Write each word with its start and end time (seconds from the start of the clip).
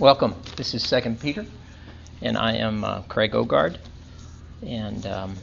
Welcome. 0.00 0.34
This 0.56 0.72
is 0.72 0.82
Second 0.82 1.20
Peter, 1.20 1.44
and 2.22 2.38
I 2.38 2.54
am 2.54 2.84
uh, 2.84 3.02
Craig 3.02 3.32
Ogard. 3.32 3.76
And 4.62 5.04
um, 5.04 5.36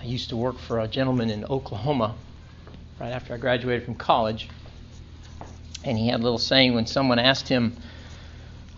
I 0.00 0.04
used 0.04 0.30
to 0.30 0.38
work 0.38 0.58
for 0.58 0.80
a 0.80 0.88
gentleman 0.88 1.28
in 1.28 1.44
Oklahoma 1.44 2.14
right 2.98 3.10
after 3.10 3.34
I 3.34 3.36
graduated 3.36 3.84
from 3.84 3.96
college. 3.96 4.48
And 5.84 5.98
he 5.98 6.08
had 6.08 6.20
a 6.20 6.22
little 6.22 6.38
saying 6.38 6.74
when 6.74 6.86
someone 6.86 7.18
asked 7.18 7.46
him, 7.46 7.76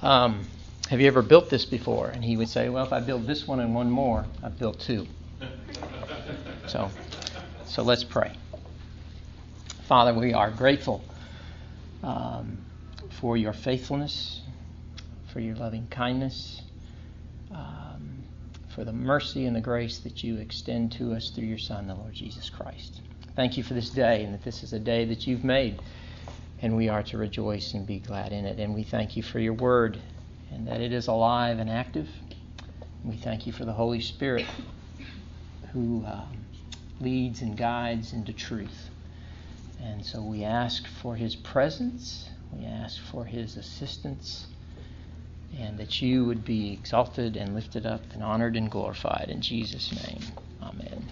um, 0.03 0.45
Have 0.91 1.01
you 1.01 1.07
ever 1.07 1.23
built 1.23 1.51
this 1.51 1.65
before? 1.65 2.09
And 2.09 2.25
he 2.25 2.37
would 2.37 2.49
say, 2.49 2.69
Well, 2.69 2.85
if 2.85 2.93
I 2.93 2.99
build 2.99 3.29
this 3.29 3.47
one 3.47 3.61
and 3.61 3.77
one 3.77 3.89
more, 3.89 4.27
I've 4.43 4.59
built 4.59 4.81
two. 4.81 5.07
so, 6.67 6.91
so 7.65 7.85
let's 7.85 8.03
pray. 8.03 8.33
Father, 9.87 10.13
we 10.13 10.35
are 10.35 10.51
grateful 10.51 11.05
um, 12.03 12.59
for 13.21 13.37
your 13.37 13.53
faithfulness 13.53 14.41
for 15.35 15.41
your 15.41 15.57
loving 15.57 15.89
kindness, 15.89 16.63
um, 17.51 18.23
for 18.73 18.85
the 18.85 18.93
mercy 18.93 19.47
and 19.47 19.57
the 19.57 19.61
grace 19.61 19.99
that 19.99 20.23
you 20.23 20.37
extend 20.37 20.93
to 20.93 21.13
us 21.13 21.31
through 21.31 21.45
your 21.45 21.59
Son, 21.59 21.89
the 21.89 21.95
Lord 21.95 22.15
Jesus 22.15 22.49
Christ. 22.49 23.01
Thank 23.35 23.57
you 23.57 23.65
for 23.65 23.75
this 23.75 23.91
day, 23.91 24.23
and 24.23 24.33
that 24.33 24.45
this 24.45 24.63
is 24.63 24.73
a 24.73 24.79
day 24.79 25.05
that 25.07 25.27
you've 25.27 25.43
made, 25.43 25.83
and 26.63 26.77
we 26.77 26.89
are 26.89 27.03
to 27.03 27.19
rejoice 27.19 27.75
and 27.75 27.85
be 27.85 27.99
glad 27.99 28.33
in 28.33 28.45
it. 28.45 28.61
And 28.61 28.77
we 28.77 28.85
thank 28.85 29.17
you 29.17 29.25
for 29.25 29.41
your 29.41 29.55
word, 29.55 30.01
and 30.53 30.69
that 30.69 30.81
it 30.81 30.93
is 30.93 31.09
alive 31.09 31.59
and 31.59 31.69
active. 31.69 32.09
We 33.05 33.17
thank 33.17 33.45
you 33.45 33.53
for 33.53 33.65
the 33.65 33.73
Holy 33.73 34.01
Spirit 34.01 34.47
who 35.73 36.05
um, 36.07 36.45
leads 37.01 37.43
and 37.43 37.57
guides 37.57 38.13
into 38.13 38.33
truth. 38.33 38.89
And 39.83 40.07
so 40.07 40.23
we 40.23 40.45
ask 40.45 40.87
for 40.87 41.17
his 41.17 41.35
presence, 41.35 42.31
we 42.53 42.65
ask 42.65 43.03
for 43.03 43.25
his 43.25 43.57
assistance 43.57 44.47
and 45.59 45.79
that 45.79 46.03
you 46.03 46.25
would 46.25 46.45
be 46.45 46.73
exalted 46.73 47.37
and 47.37 47.55
lifted 47.55 47.87
up 47.87 48.03
and 48.13 48.23
honored 48.23 48.57
and 48.57 48.71
glorified. 48.71 49.27
In 49.29 49.41
Jesus' 49.41 49.93
name, 49.93 50.23
amen. 50.63 51.09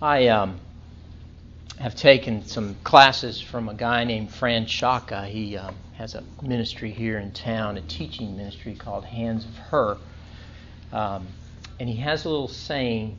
I 0.00 0.28
um, 0.28 0.60
have 1.78 1.96
taken 1.96 2.44
some 2.44 2.76
classes 2.84 3.40
from 3.40 3.68
a 3.68 3.74
guy 3.74 4.04
named 4.04 4.30
Fran 4.30 4.66
Shaka. 4.66 5.26
He 5.26 5.56
um, 5.56 5.74
has 5.94 6.14
a 6.14 6.22
ministry 6.42 6.90
here 6.90 7.18
in 7.18 7.32
town, 7.32 7.76
a 7.76 7.82
teaching 7.82 8.36
ministry 8.36 8.74
called 8.74 9.04
Hands 9.04 9.44
of 9.44 9.56
Her. 9.56 9.98
Um, 10.92 11.26
and 11.80 11.88
he 11.88 11.96
has 11.96 12.24
a 12.24 12.28
little 12.28 12.48
saying 12.48 13.18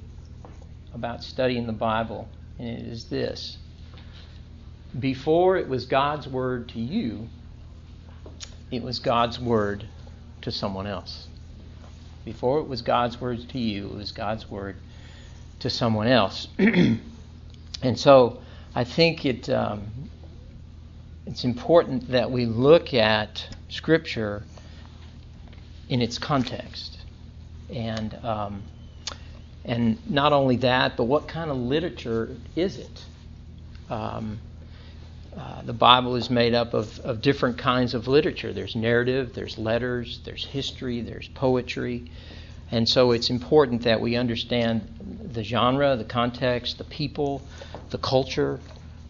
about 0.93 1.23
studying 1.23 1.67
the 1.67 1.73
Bible, 1.73 2.29
and 2.57 2.67
it 2.67 2.85
is 2.85 3.05
this 3.05 3.57
Before 4.97 5.57
it 5.57 5.67
was 5.67 5.85
God's 5.85 6.27
word 6.27 6.69
to 6.69 6.79
you, 6.79 7.29
it 8.71 8.83
was 8.83 8.99
God's 8.99 9.39
word 9.39 9.85
to 10.41 10.51
someone 10.51 10.87
else. 10.87 11.27
Before 12.25 12.59
it 12.59 12.67
was 12.67 12.81
God's 12.81 13.19
word 13.19 13.47
to 13.49 13.59
you, 13.59 13.87
it 13.87 13.95
was 13.95 14.11
God's 14.11 14.49
word 14.49 14.75
to 15.59 15.69
someone 15.69 16.07
else. 16.07 16.47
and 16.57 16.99
so 17.95 18.41
I 18.75 18.83
think 18.83 19.25
it, 19.25 19.49
um, 19.49 19.81
it's 21.25 21.43
important 21.43 22.09
that 22.09 22.29
we 22.29 22.45
look 22.45 22.93
at 22.93 23.47
Scripture 23.69 24.43
in 25.89 26.01
its 26.01 26.17
context. 26.17 26.99
And, 27.69 28.13
um, 28.23 28.63
and 29.65 29.97
not 30.09 30.33
only 30.33 30.57
that, 30.57 30.97
but 30.97 31.05
what 31.05 31.27
kind 31.27 31.49
of 31.49 31.57
literature 31.57 32.35
is 32.55 32.77
it? 32.77 33.05
Um, 33.89 34.39
uh, 35.39 35.61
the 35.61 35.73
Bible 35.73 36.17
is 36.17 36.29
made 36.29 36.53
up 36.53 36.73
of, 36.73 36.99
of 36.99 37.21
different 37.21 37.57
kinds 37.57 37.93
of 37.93 38.09
literature. 38.09 38.51
There's 38.51 38.75
narrative, 38.75 39.33
there's 39.33 39.57
letters, 39.57 40.19
there's 40.25 40.43
history, 40.43 40.99
there's 40.99 41.29
poetry. 41.29 42.11
And 42.71 42.87
so 42.87 43.11
it's 43.11 43.29
important 43.29 43.83
that 43.83 44.01
we 44.01 44.17
understand 44.17 44.81
the 45.31 45.41
genre, 45.41 45.95
the 45.95 46.03
context, 46.03 46.77
the 46.77 46.83
people, 46.83 47.41
the 47.89 47.97
culture, 47.99 48.59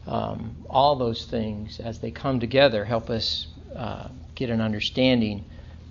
um, 0.05 0.55
all 0.69 0.95
those 0.95 1.25
things 1.25 1.79
as 1.79 1.97
they 1.97 2.11
come 2.11 2.39
together 2.39 2.85
help 2.85 3.09
us 3.09 3.47
uh, 3.75 4.07
get 4.35 4.51
an 4.51 4.61
understanding 4.61 5.43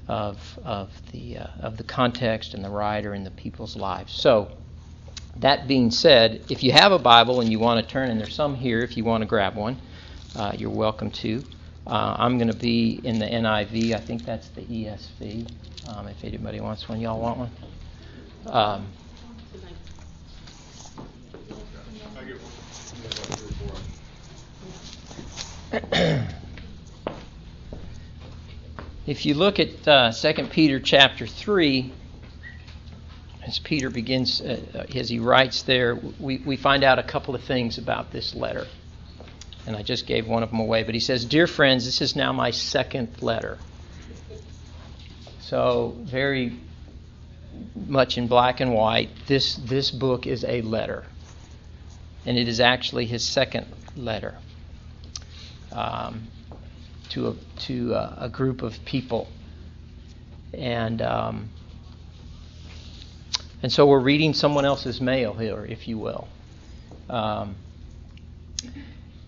of, 0.07 0.59
of, 0.65 0.91
the, 1.11 1.39
uh, 1.39 1.47
of 1.61 1.77
the 1.77 1.85
context 1.85 2.55
and 2.55 2.65
the 2.65 2.71
writer 2.71 3.13
and 3.13 3.27
the 3.27 3.33
people's 3.33 3.77
lives. 3.77 4.13
So, 4.13 4.53
that 5.39 5.69
being 5.69 5.91
said, 5.91 6.45
if 6.49 6.63
you 6.63 6.73
have 6.73 6.91
a 6.91 6.99
Bible 6.99 7.41
and 7.41 7.51
you 7.51 7.59
want 7.59 7.85
to 7.85 7.93
turn, 7.93 8.11
and 8.11 8.21
there's 8.21 8.35
some 8.35 8.55
here 8.55 8.81
if 8.81 8.97
you 8.97 9.05
want 9.05 9.23
to 9.23 9.27
grab 9.27 9.55
one, 9.55 9.77
uh, 10.37 10.53
you're 10.57 10.71
welcome 10.71 11.11
to. 11.11 11.43
Uh, 11.87 12.17
I'm 12.19 12.37
going 12.37 12.49
to 12.49 12.57
be 12.57 13.01
in 13.03 13.19
the 13.19 13.27
NIV. 13.27 13.95
I 13.95 14.01
think 14.01 14.25
that's 14.25 14.49
the 14.49 14.63
ESV. 14.63 15.51
Um, 15.89 16.07
if 16.09 16.23
anybody 16.23 16.61
wants 16.61 16.89
one, 16.89 17.01
y'all 17.01 17.19
want 17.19 17.39
one? 17.39 17.51
Um, 18.47 18.87
if 29.07 29.25
you 29.25 29.35
look 29.35 29.59
at 29.59 29.89
uh, 29.89 30.13
2 30.13 30.47
Peter 30.49 30.79
chapter 30.79 31.27
3, 31.27 31.93
as 33.47 33.59
Peter 33.61 33.89
begins, 33.89 34.43
uh, 34.43 34.85
as 34.95 35.09
he 35.09 35.19
writes 35.19 35.63
there, 35.63 35.99
we, 36.21 36.39
we 36.39 36.57
find 36.57 36.85
out 36.85 36.99
a 36.99 37.03
couple 37.03 37.35
of 37.35 37.43
things 37.43 37.79
about 37.79 38.13
this 38.13 38.35
letter 38.35 38.67
and 39.69 39.77
I 39.77 39.83
just 39.83 40.07
gave 40.07 40.27
one 40.27 40.43
of 40.43 40.51
them 40.51 40.61
away. 40.61 40.83
But 40.83 40.95
he 40.95 41.01
says, 41.01 41.27
Dear 41.27 41.47
friends, 41.47 41.85
this 41.85 42.01
is 42.01 42.17
now 42.17 42.33
my 42.33 42.51
second 42.51 43.23
letter. 43.23 43.59
So, 45.41 45.95
very 46.01 46.59
much 47.75 48.17
in 48.17 48.29
black 48.29 48.61
and 48.61 48.73
white, 48.73 49.11
this, 49.27 49.57
this 49.57 49.91
book 49.91 50.27
is 50.27 50.43
a 50.45 50.63
letter. 50.63 51.05
And 52.25 52.39
it 52.39 52.49
is 52.49 52.61
actually 52.61 53.05
his 53.05 53.23
second 53.23 53.67
letter 53.95 54.39
um, 55.73 56.29
to, 57.11 57.29
a, 57.29 57.35
to 57.61 57.93
a, 57.93 58.19
a, 58.23 58.29
group 58.29 58.63
of 58.63 58.83
people. 58.87 59.29
And, 60.55 61.03
um, 61.03 61.51
and 63.63 63.71
so 63.71 63.87
we're 63.87 64.01
reading 64.01 64.33
someone 64.33 64.65
else's 64.65 65.01
mail 65.01 65.35
here, 65.35 65.65
if 65.67 65.89
you 65.89 65.99
will. 65.99 66.27
Um, 67.11 67.57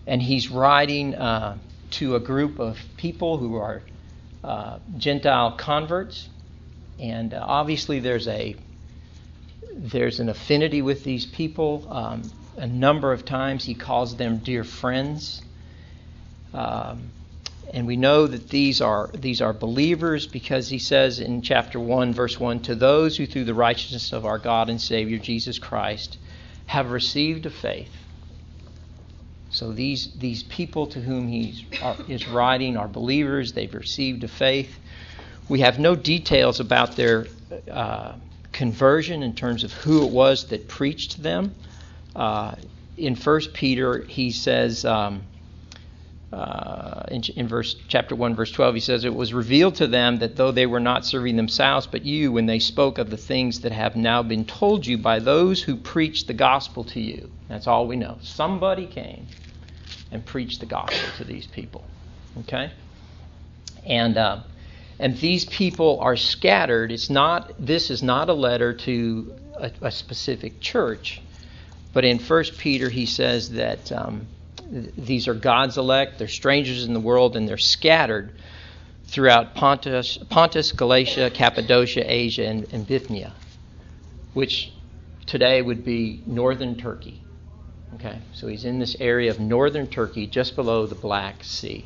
and 0.07 0.21
he's 0.21 0.49
writing 0.49 1.15
uh, 1.15 1.57
to 1.91 2.15
a 2.15 2.19
group 2.19 2.59
of 2.59 2.79
people 2.97 3.37
who 3.37 3.55
are 3.55 3.81
uh, 4.43 4.79
Gentile 4.97 5.51
converts, 5.51 6.29
and 6.99 7.33
uh, 7.33 7.43
obviously 7.45 7.99
there's 7.99 8.27
a 8.27 8.55
there's 9.75 10.19
an 10.19 10.29
affinity 10.29 10.81
with 10.81 11.03
these 11.03 11.25
people. 11.25 11.87
Um, 11.89 12.23
a 12.57 12.67
number 12.67 13.13
of 13.13 13.23
times 13.23 13.63
he 13.63 13.75
calls 13.75 14.15
them 14.17 14.39
dear 14.39 14.63
friends, 14.63 15.41
um, 16.53 17.11
and 17.73 17.87
we 17.87 17.95
know 17.95 18.27
that 18.27 18.49
these 18.49 18.81
are 18.81 19.09
these 19.13 19.41
are 19.41 19.53
believers 19.53 20.25
because 20.25 20.67
he 20.69 20.79
says 20.79 21.19
in 21.19 21.41
chapter 21.41 21.79
one, 21.79 22.13
verse 22.13 22.39
one, 22.39 22.61
to 22.61 22.75
those 22.75 23.15
who 23.15 23.25
through 23.27 23.45
the 23.45 23.53
righteousness 23.53 24.11
of 24.11 24.25
our 24.25 24.39
God 24.39 24.69
and 24.69 24.81
Savior 24.81 25.19
Jesus 25.19 25.59
Christ 25.59 26.17
have 26.65 26.91
received 26.91 27.45
a 27.45 27.49
faith 27.49 28.00
so 29.51 29.71
these, 29.71 30.11
these 30.13 30.43
people 30.43 30.87
to 30.87 31.01
whom 31.01 31.27
he 31.27 31.67
is 32.07 32.27
writing 32.27 32.77
are 32.77 32.87
believers. 32.87 33.51
They've 33.51 33.73
received 33.73 34.23
a 34.23 34.27
faith. 34.27 34.79
We 35.49 35.59
have 35.59 35.77
no 35.77 35.95
details 35.95 36.61
about 36.61 36.95
their 36.95 37.27
uh, 37.69 38.13
conversion 38.53 39.23
in 39.23 39.35
terms 39.35 39.65
of 39.65 39.73
who 39.73 40.05
it 40.05 40.11
was 40.11 40.47
that 40.47 40.69
preached 40.69 41.21
them. 41.21 41.53
Uh, 42.15 42.55
in 42.97 43.15
1 43.15 43.41
Peter, 43.53 43.99
he 43.99 44.31
says, 44.31 44.85
um, 44.85 45.23
uh, 46.33 47.03
in, 47.09 47.21
in, 47.35 47.47
verse 47.47 47.75
chapter 47.89 48.15
1 48.15 48.35
verse 48.35 48.51
12 48.51 48.75
he 48.75 48.79
says 48.79 49.03
it 49.03 49.13
was 49.13 49.33
revealed 49.33 49.75
to 49.75 49.85
them 49.85 50.17
that 50.19 50.37
though 50.37 50.51
they 50.51 50.65
were 50.65 50.79
not 50.79 51.05
serving 51.05 51.35
themselves 51.35 51.87
but 51.87 52.05
you 52.05 52.31
when 52.31 52.45
they 52.45 52.59
spoke 52.59 52.97
of 52.97 53.09
the 53.09 53.17
things 53.17 53.61
that 53.61 53.73
have 53.73 53.97
now 53.97 54.23
been 54.23 54.45
told 54.45 54.85
you 54.85 54.97
by 54.97 55.19
those 55.19 55.61
who 55.61 55.75
preached 55.75 56.27
the 56.27 56.33
gospel 56.33 56.85
to 56.85 57.01
you 57.01 57.29
that's 57.49 57.67
all 57.67 57.85
we 57.85 57.97
know 57.97 58.17
somebody 58.21 58.87
came 58.87 59.27
and 60.11 60.25
preached 60.25 60.59
the 60.59 60.65
gospel 60.65 61.09
to 61.17 61.23
these 61.23 61.47
people. 61.47 61.83
Okay? 62.41 62.71
And 63.85 64.17
uh, 64.17 64.41
and 64.99 65.17
these 65.17 65.45
people 65.45 65.99
are 66.01 66.15
scattered. 66.15 66.91
It's 66.91 67.09
not. 67.09 67.53
This 67.57 67.89
is 67.89 68.03
not 68.03 68.29
a 68.29 68.33
letter 68.33 68.73
to 68.73 69.33
a, 69.57 69.71
a 69.81 69.91
specific 69.91 70.59
church, 70.59 71.21
but 71.93 72.05
in 72.05 72.19
First 72.19 72.57
Peter 72.57 72.89
he 72.89 73.05
says 73.05 73.51
that 73.51 73.91
um, 73.91 74.27
these 74.71 75.27
are 75.27 75.33
God's 75.33 75.77
elect. 75.77 76.17
They're 76.17 76.27
strangers 76.27 76.85
in 76.85 76.93
the 76.93 76.99
world, 76.99 77.35
and 77.35 77.47
they're 77.47 77.57
scattered 77.57 78.31
throughout 79.05 79.53
Pontus, 79.53 80.17
Pontus 80.29 80.71
Galatia, 80.71 81.29
Cappadocia, 81.29 82.03
Asia, 82.09 82.45
and, 82.47 82.65
and 82.71 82.87
Bithynia, 82.87 83.33
which 84.33 84.71
today 85.25 85.61
would 85.61 85.83
be 85.83 86.23
northern 86.25 86.77
Turkey. 86.77 87.21
Okay, 87.95 88.19
so 88.33 88.47
he's 88.47 88.63
in 88.63 88.79
this 88.79 88.95
area 89.01 89.29
of 89.29 89.39
northern 89.39 89.85
Turkey, 89.87 90.25
just 90.25 90.55
below 90.55 90.85
the 90.85 90.95
Black 90.95 91.43
Sea. 91.43 91.85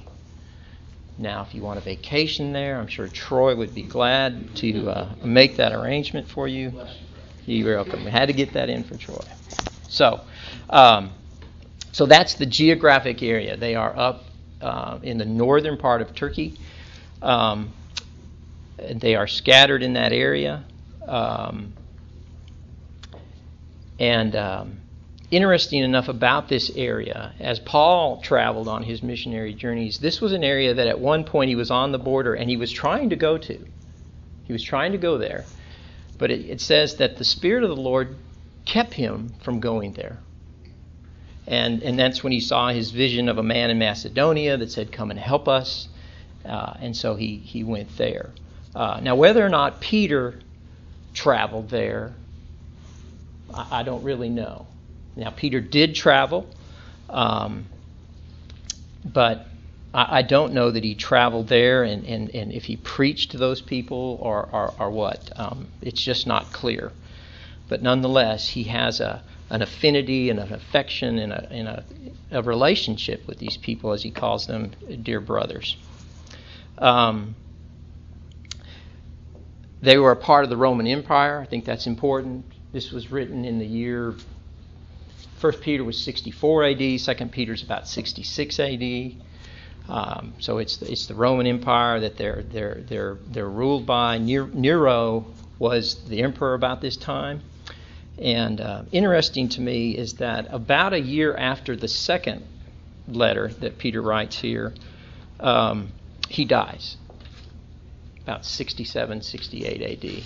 Now, 1.17 1.41
if 1.41 1.55
you 1.55 1.63
want 1.63 1.79
a 1.79 1.81
vacation 1.81 2.53
there, 2.53 2.77
I'm 2.77 2.87
sure 2.87 3.07
Troy 3.07 3.55
would 3.55 3.73
be 3.73 3.81
glad 3.81 4.55
to 4.57 4.89
uh, 4.89 5.09
make 5.23 5.55
that 5.57 5.71
arrangement 5.71 6.27
for 6.27 6.47
you. 6.47 6.73
You're 7.47 7.75
welcome. 7.75 8.05
We 8.05 8.11
had 8.11 8.27
to 8.27 8.33
get 8.33 8.53
that 8.53 8.69
in 8.69 8.83
for 8.83 8.97
Troy. 8.97 9.23
So, 9.87 10.21
um, 10.69 11.11
so 11.95 12.05
that's 12.05 12.33
the 12.33 12.45
geographic 12.45 13.23
area. 13.23 13.55
They 13.55 13.73
are 13.73 13.97
up 13.97 14.25
uh, 14.59 14.99
in 15.01 15.17
the 15.17 15.23
northern 15.23 15.77
part 15.77 16.01
of 16.01 16.13
Turkey. 16.13 16.57
Um, 17.21 17.71
they 18.77 19.15
are 19.15 19.27
scattered 19.27 19.81
in 19.81 19.93
that 19.93 20.11
area. 20.11 20.65
Um, 21.07 21.71
and 23.97 24.35
um, 24.35 24.79
interesting 25.31 25.83
enough 25.83 26.09
about 26.09 26.49
this 26.49 26.69
area, 26.75 27.33
as 27.39 27.59
Paul 27.61 28.19
traveled 28.19 28.67
on 28.67 28.83
his 28.83 29.01
missionary 29.01 29.53
journeys, 29.53 29.97
this 29.97 30.19
was 30.19 30.33
an 30.33 30.43
area 30.43 30.73
that 30.73 30.87
at 30.87 30.99
one 30.99 31.23
point 31.23 31.47
he 31.47 31.55
was 31.55 31.71
on 31.71 31.93
the 31.93 31.97
border 31.97 32.33
and 32.33 32.49
he 32.49 32.57
was 32.57 32.73
trying 32.73 33.11
to 33.11 33.15
go 33.15 33.37
to. 33.37 33.65
He 34.43 34.51
was 34.51 34.61
trying 34.61 34.91
to 34.91 34.97
go 34.97 35.17
there. 35.17 35.45
But 36.17 36.29
it, 36.29 36.41
it 36.41 36.59
says 36.59 36.97
that 36.97 37.15
the 37.15 37.23
Spirit 37.23 37.63
of 37.63 37.69
the 37.69 37.81
Lord 37.81 38.17
kept 38.65 38.95
him 38.95 39.29
from 39.39 39.61
going 39.61 39.93
there. 39.93 40.19
And, 41.47 41.83
and 41.83 41.97
that's 41.97 42.23
when 42.23 42.31
he 42.31 42.39
saw 42.39 42.69
his 42.69 42.91
vision 42.91 43.29
of 43.29 43.37
a 43.37 43.43
man 43.43 43.69
in 43.69 43.77
Macedonia 43.77 44.57
that 44.57 44.71
said, 44.71 44.91
Come 44.91 45.11
and 45.11 45.19
help 45.19 45.47
us. 45.47 45.87
Uh, 46.43 46.73
and 46.79 46.95
so 46.95 47.15
he, 47.15 47.37
he 47.37 47.63
went 47.63 47.95
there. 47.97 48.31
Uh, 48.75 48.99
now, 49.01 49.15
whether 49.15 49.45
or 49.45 49.49
not 49.49 49.79
Peter 49.79 50.39
traveled 51.13 51.69
there, 51.69 52.13
I, 53.53 53.79
I 53.79 53.83
don't 53.83 54.03
really 54.03 54.29
know. 54.29 54.67
Now, 55.15 55.29
Peter 55.29 55.61
did 55.61 55.95
travel, 55.95 56.47
um, 57.09 57.65
but 59.05 59.47
I, 59.93 60.19
I, 60.19 60.21
don't 60.23 60.53
know 60.53 60.69
that 60.71 60.83
he 60.83 60.93
traveled 60.93 61.47
there 61.47 61.83
and, 61.83 62.05
and, 62.05 62.29
and 62.35 62.51
if 62.51 62.65
he 62.65 62.75
preached 62.75 63.31
to 63.31 63.37
those 63.37 63.61
people 63.61 64.19
or, 64.21 64.49
or, 64.51 64.73
or 64.77 64.89
what. 64.89 65.31
Um, 65.39 65.67
it's 65.81 66.01
just 66.01 66.27
not 66.27 66.51
clear. 66.51 66.91
But 67.69 67.81
nonetheless, 67.81 68.49
he 68.49 68.63
has 68.63 68.99
a, 68.99 69.23
an 69.49 69.61
affinity 69.61 70.29
and 70.29 70.39
an 70.39 70.53
affection 70.53 71.19
and, 71.19 71.31
a, 71.31 71.49
and 71.51 71.67
a, 71.67 71.85
a 72.31 72.41
relationship 72.41 73.27
with 73.27 73.37
these 73.37 73.57
people, 73.57 73.91
as 73.91 74.01
he 74.03 74.11
calls 74.11 74.47
them, 74.47 74.71
dear 75.03 75.19
brothers. 75.19 75.77
Um, 76.77 77.35
they 79.81 79.97
were 79.97 80.11
a 80.11 80.15
part 80.15 80.43
of 80.43 80.49
the 80.49 80.57
Roman 80.57 80.87
Empire. 80.87 81.39
I 81.39 81.45
think 81.45 81.65
that's 81.65 81.85
important. 81.85 82.45
This 82.71 82.91
was 82.91 83.11
written 83.11 83.45
in 83.45 83.59
the 83.59 83.65
year. 83.65 84.15
First 85.37 85.61
Peter 85.61 85.83
was 85.83 86.01
64 86.03 86.63
AD. 86.63 86.99
Second 86.99 87.31
Peter 87.31 87.53
is 87.53 87.61
about 87.61 87.87
66 87.87 88.59
AD. 88.59 89.15
Um, 89.87 90.33
so 90.39 90.57
it's 90.57 90.77
the, 90.77 90.91
it's 90.91 91.05
the 91.05 91.13
Roman 91.13 91.45
Empire 91.45 91.99
that 91.99 92.17
they're 92.17 92.43
they're 92.49 92.81
they're 92.87 93.17
they're 93.27 93.49
ruled 93.49 93.85
by. 93.85 94.17
Nero 94.17 95.25
was 95.59 96.03
the 96.07 96.23
emperor 96.23 96.55
about 96.55 96.81
this 96.81 96.97
time. 96.97 97.41
And 98.17 98.61
uh, 98.61 98.83
interesting 98.91 99.49
to 99.49 99.61
me 99.61 99.91
is 99.91 100.13
that 100.15 100.47
about 100.49 100.93
a 100.93 100.99
year 100.99 101.35
after 101.35 101.75
the 101.75 101.87
second 101.87 102.45
letter 103.07 103.49
that 103.59 103.77
Peter 103.77 104.01
writes 104.01 104.39
here, 104.39 104.73
um, 105.39 105.91
he 106.29 106.45
dies 106.45 106.97
about 108.23 108.45
67, 108.45 109.21
68 109.21 110.05
AD. 110.05 110.23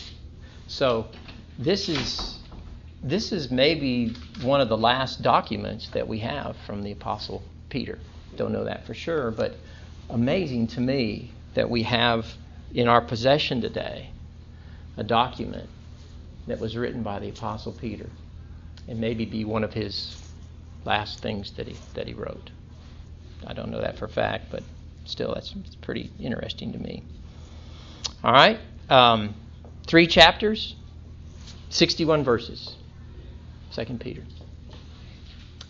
So 0.67 1.07
this 1.57 1.89
is 1.89 2.37
this 3.01 3.31
is 3.31 3.49
maybe 3.49 4.13
one 4.41 4.59
of 4.59 4.67
the 4.67 4.77
last 4.77 5.21
documents 5.21 5.89
that 5.89 6.07
we 6.07 6.19
have 6.19 6.55
from 6.65 6.83
the 6.83 6.91
apostle 6.91 7.41
Peter. 7.69 7.97
Don't 8.35 8.51
know 8.51 8.65
that 8.65 8.85
for 8.85 8.93
sure, 8.93 9.31
but 9.31 9.55
amazing 10.09 10.67
to 10.67 10.81
me 10.81 11.31
that 11.53 11.69
we 11.69 11.83
have 11.83 12.25
in 12.73 12.87
our 12.87 13.01
possession 13.01 13.61
today 13.61 14.09
a 14.97 15.03
document 15.03 15.69
that 16.49 16.59
was 16.59 16.75
written 16.75 17.03
by 17.03 17.19
the 17.19 17.29
apostle 17.29 17.71
Peter 17.71 18.09
and 18.87 18.99
maybe 18.99 19.25
be 19.25 19.45
one 19.45 19.63
of 19.63 19.73
his 19.73 20.17
last 20.83 21.21
things 21.21 21.51
that 21.51 21.67
he 21.67 21.77
that 21.93 22.07
he 22.07 22.13
wrote. 22.13 22.51
I 23.45 23.53
don't 23.53 23.71
know 23.71 23.81
that 23.81 23.97
for 23.97 24.05
a 24.05 24.09
fact, 24.09 24.45
but 24.51 24.63
still 25.05 25.33
that's 25.33 25.53
pretty 25.81 26.11
interesting 26.19 26.73
to 26.73 26.79
me. 26.79 27.03
All 28.23 28.33
right? 28.33 28.59
Um, 28.89 29.33
three 29.87 30.07
chapters, 30.07 30.75
61 31.69 32.23
verses. 32.23 32.75
Second 33.71 34.01
Peter. 34.01 34.23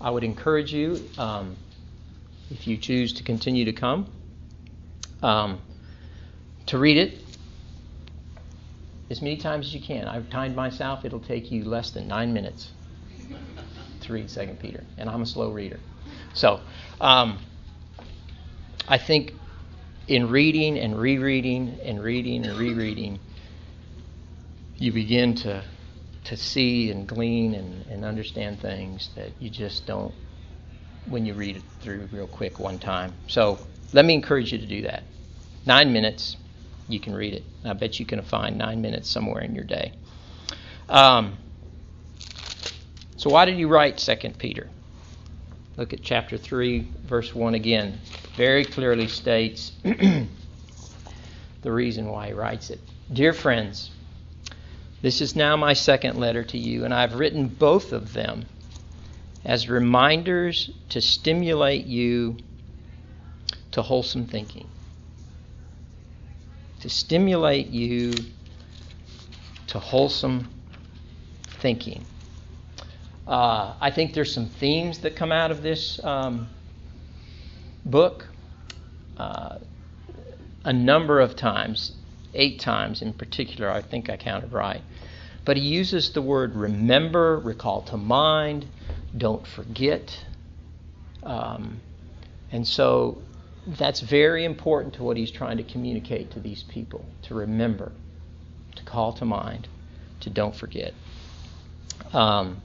I 0.01 0.09
would 0.09 0.23
encourage 0.23 0.73
you, 0.73 1.09
um, 1.17 1.57
if 2.49 2.65
you 2.65 2.77
choose 2.77 3.13
to 3.13 3.23
continue 3.23 3.65
to 3.65 3.73
come, 3.73 4.07
um, 5.21 5.59
to 6.67 6.77
read 6.77 6.97
it 6.97 7.28
as 9.09 9.21
many 9.21 9.37
times 9.37 9.67
as 9.67 9.73
you 9.73 9.81
can. 9.81 10.07
I've 10.07 10.29
timed 10.29 10.55
myself, 10.55 11.05
it'll 11.05 11.19
take 11.19 11.51
you 11.51 11.63
less 11.63 11.91
than 11.91 12.07
nine 12.07 12.33
minutes 12.33 12.71
to 14.01 14.13
read 14.13 14.29
Second 14.29 14.59
Peter, 14.59 14.83
and 14.97 15.09
I'm 15.09 15.21
a 15.21 15.25
slow 15.25 15.51
reader. 15.51 15.79
So, 16.33 16.61
um, 17.01 17.39
I 18.87 18.97
think 18.97 19.33
in 20.07 20.29
reading 20.29 20.79
and 20.79 20.97
rereading 20.99 21.79
and 21.83 22.01
reading 22.01 22.45
and 22.45 22.57
rereading, 22.57 23.19
you 24.77 24.91
begin 24.91 25.35
to 25.35 25.63
to 26.25 26.37
see 26.37 26.91
and 26.91 27.07
glean 27.07 27.55
and, 27.55 27.85
and 27.87 28.05
understand 28.05 28.59
things 28.59 29.09
that 29.15 29.31
you 29.39 29.49
just 29.49 29.87
don't 29.87 30.13
when 31.07 31.25
you 31.25 31.33
read 31.33 31.55
it 31.55 31.63
through 31.81 32.07
real 32.11 32.27
quick 32.27 32.59
one 32.59 32.77
time. 32.77 33.13
So 33.27 33.57
let 33.93 34.05
me 34.05 34.13
encourage 34.13 34.51
you 34.51 34.59
to 34.59 34.65
do 34.67 34.83
that. 34.83 35.03
Nine 35.65 35.91
minutes, 35.91 36.37
you 36.89 36.99
can 36.99 37.13
read 37.13 37.33
it. 37.33 37.43
I 37.63 37.73
bet 37.73 37.99
you 37.99 38.05
can 38.05 38.21
find 38.23 38.57
nine 38.57 38.81
minutes 38.81 39.09
somewhere 39.09 39.41
in 39.41 39.55
your 39.55 39.63
day. 39.63 39.93
Um, 40.89 41.37
so 43.15 43.29
why 43.29 43.45
did 43.45 43.57
you 43.57 43.67
write 43.67 43.99
Second 43.99 44.37
Peter? 44.37 44.69
Look 45.77 45.93
at 45.93 46.01
chapter 46.01 46.37
3, 46.37 46.87
verse 47.05 47.33
1 47.33 47.53
again. 47.53 47.99
Very 48.35 48.65
clearly 48.65 49.07
states 49.07 49.71
the 49.83 50.27
reason 51.63 52.07
why 52.07 52.27
he 52.27 52.33
writes 52.33 52.69
it. 52.69 52.79
Dear 53.13 53.33
friends, 53.33 53.91
this 55.01 55.21
is 55.21 55.35
now 55.35 55.55
my 55.55 55.73
second 55.73 56.17
letter 56.17 56.43
to 56.43 56.57
you, 56.57 56.83
and 56.83 56.93
I've 56.93 57.15
written 57.15 57.47
both 57.47 57.93
of 57.93 58.13
them 58.13 58.45
as 59.45 59.69
reminders 59.69 60.71
to 60.89 60.99
stimulate 60.99 61.85
you 61.85 62.37
to 63.71 63.81
wholesome 63.81 64.25
thinking. 64.25 64.67
To 66.81 66.89
stimulate 66.89 67.67
you 67.67 68.13
to 69.67 69.79
wholesome 69.79 70.49
thinking. 71.59 72.05
Uh, 73.27 73.73
I 73.79 73.91
think 73.91 74.13
there's 74.13 74.33
some 74.33 74.47
themes 74.47 74.99
that 74.99 75.15
come 75.15 75.31
out 75.31 75.51
of 75.51 75.61
this 75.61 76.03
um, 76.03 76.47
book. 77.85 78.27
Uh, 79.17 79.57
a 80.63 80.73
number 80.73 81.19
of 81.19 81.35
times, 81.35 81.91
eight 82.33 82.59
times 82.59 83.01
in 83.01 83.13
particular, 83.13 83.69
I 83.69 83.81
think 83.81 84.09
I 84.09 84.17
counted 84.17 84.51
right. 84.51 84.81
But 85.45 85.57
he 85.57 85.63
uses 85.63 86.11
the 86.11 86.21
word 86.21 86.55
remember, 86.55 87.39
recall 87.39 87.81
to 87.83 87.97
mind, 87.97 88.65
don't 89.17 89.45
forget. 89.45 90.25
Um, 91.23 91.81
and 92.51 92.67
so 92.67 93.21
that's 93.67 93.99
very 93.99 94.45
important 94.45 94.95
to 94.95 95.03
what 95.03 95.17
he's 95.17 95.31
trying 95.31 95.57
to 95.57 95.63
communicate 95.63 96.31
to 96.31 96.39
these 96.39 96.63
people 96.63 97.05
to 97.23 97.35
remember, 97.35 97.91
to 98.75 98.83
call 98.83 99.13
to 99.13 99.25
mind, 99.25 99.67
to 100.21 100.29
don't 100.29 100.55
forget. 100.55 100.93
Um, 102.13 102.61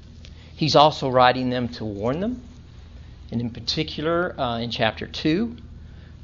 He's 0.57 0.77
also 0.77 1.09
writing 1.11 1.51
them 1.51 1.69
to 1.71 1.85
warn 1.85 2.21
them. 2.21 2.43
And 3.33 3.41
in 3.41 3.51
particular, 3.51 4.39
uh, 4.39 4.59
in 4.61 4.71
chapter 4.71 5.07
2, 5.07 5.57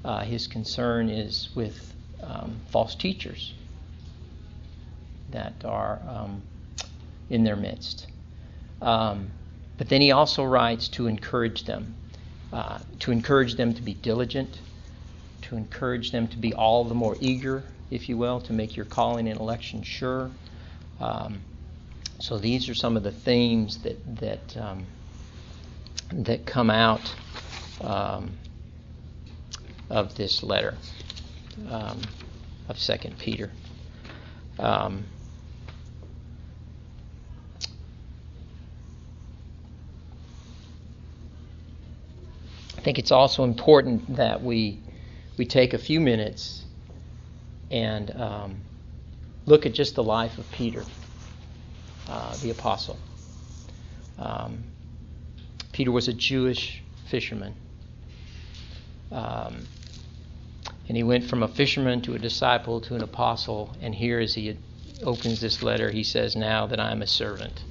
uh, 0.05 0.21
his 0.21 0.47
concern 0.47 1.11
is 1.11 1.49
with 1.55 1.93
um, 2.23 2.61
false 2.71 2.95
teachers 2.95 3.53
that 5.33 5.65
are 5.65 6.01
um, 6.09 6.43
in 7.29 7.43
their 7.43 7.57
midst. 7.57 8.07
Um, 8.81 9.31
but 9.79 9.89
then 9.89 10.01
he 10.01 10.13
also 10.13 10.45
writes 10.45 10.89
to 10.89 11.07
encourage 11.07 11.65
them, 11.65 11.97
uh, 12.53 12.79
to 13.01 13.13
encourage 13.13 13.55
them 13.55 13.75
to 13.75 13.83
be 13.83 13.95
diligent, 13.95 14.61
to 15.43 15.57
encourage 15.57 16.11
them 16.11 16.29
to 16.29 16.37
be 16.37 16.53
all 16.53 16.85
the 16.85 16.95
more 16.95 17.17
eager, 17.21 17.63
if 17.91 18.09
you 18.09 18.17
will, 18.17 18.41
to 18.41 18.53
make 18.53 18.77
your 18.77 18.87
calling 18.87 19.29
and 19.29 19.39
election 19.39 19.83
sure. 19.83 20.31
Um, 21.01 21.41
so 22.19 22.39
these 22.39 22.69
are 22.69 22.75
some 22.75 22.97
of 22.97 23.03
the 23.03 23.13
themes 23.13 23.79
that 23.79 24.17
that 24.21 24.57
um, 24.57 24.87
that 26.13 26.45
come 26.45 26.71
out 26.71 27.15
um, 27.81 28.33
of 29.89 30.15
this 30.17 30.43
letter 30.43 30.75
um, 31.69 32.01
of 32.69 32.79
Second 32.79 33.19
Peter. 33.19 33.51
I 42.81 42.83
think 42.83 42.99
it's 42.99 43.13
also 43.13 43.45
important 43.45 44.17
that 44.17 44.43
we 44.43 44.81
we 45.37 45.45
take 45.45 45.75
a 45.75 45.79
few 45.79 46.01
minutes 46.01 46.65
and 47.71 48.11
um, 48.19 48.57
look 49.45 49.67
at 49.67 49.75
just 49.75 49.97
the 49.97 50.03
life 50.03 50.39
of 50.39 50.51
Peter, 50.51 50.83
uh, 52.09 52.35
the 52.39 52.49
apostle. 52.49 52.97
Um, 54.19 54.65
Peter 55.73 55.93
was 55.93 56.09
a 56.09 56.15
Jewish 56.15 56.83
fisherman. 57.11 57.55
Um, 59.13 59.67
and 60.89 60.97
he 60.97 61.03
went 61.03 61.25
from 61.25 61.43
a 61.43 61.49
fisherman 61.49 62.01
to 62.03 62.15
a 62.15 62.19
disciple 62.19 62.81
to 62.81 62.95
an 62.95 63.03
apostle. 63.03 63.77
And 63.83 63.95
here, 63.95 64.21
as 64.21 64.33
he 64.33 64.57
opens 65.03 65.43
this 65.43 65.63
letter, 65.63 65.91
he 65.91 66.03
says, 66.03 66.35
Now 66.35 66.67
that 66.67 66.81
I'm 66.81 67.03
a 67.03 67.07
servant. 67.07 67.63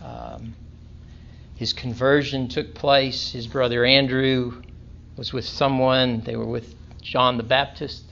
Um, 0.00 0.54
his 1.58 1.72
conversion 1.72 2.46
took 2.46 2.72
place. 2.72 3.32
His 3.32 3.48
brother 3.48 3.84
Andrew 3.84 4.62
was 5.16 5.32
with 5.32 5.44
someone, 5.44 6.20
they 6.20 6.36
were 6.36 6.46
with 6.46 6.72
John 7.02 7.36
the 7.36 7.42
Baptist. 7.42 8.04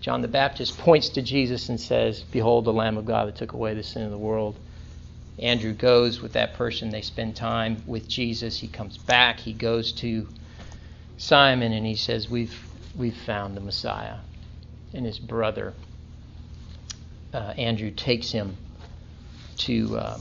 John 0.00 0.20
the 0.20 0.28
Baptist 0.28 0.76
points 0.76 1.08
to 1.10 1.22
Jesus 1.22 1.70
and 1.70 1.80
says, 1.80 2.20
Behold 2.20 2.66
the 2.66 2.72
Lamb 2.72 2.98
of 2.98 3.06
God 3.06 3.28
that 3.28 3.36
took 3.36 3.54
away 3.54 3.72
the 3.72 3.82
sin 3.82 4.02
of 4.02 4.10
the 4.10 4.18
world. 4.18 4.58
Andrew 5.38 5.72
goes 5.72 6.20
with 6.20 6.34
that 6.34 6.52
person. 6.52 6.90
They 6.90 7.00
spend 7.00 7.36
time 7.36 7.82
with 7.86 8.06
Jesus. 8.06 8.58
He 8.58 8.68
comes 8.68 8.98
back. 8.98 9.40
He 9.40 9.54
goes 9.54 9.92
to 9.94 10.28
Simon 11.16 11.72
and 11.72 11.86
he 11.86 11.94
says, 11.94 12.28
We've, 12.28 12.54
we've 12.94 13.16
found 13.16 13.56
the 13.56 13.62
Messiah. 13.62 14.16
And 14.92 15.06
his 15.06 15.18
brother, 15.18 15.72
uh, 17.32 17.54
Andrew, 17.56 17.90
takes 17.90 18.30
him 18.30 18.58
to, 19.56 19.96
uh, 19.96 20.18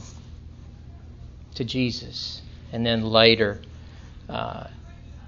to 1.55 1.63
Jesus. 1.63 2.41
And 2.71 2.85
then 2.85 3.03
later, 3.03 3.61
uh, 4.29 4.67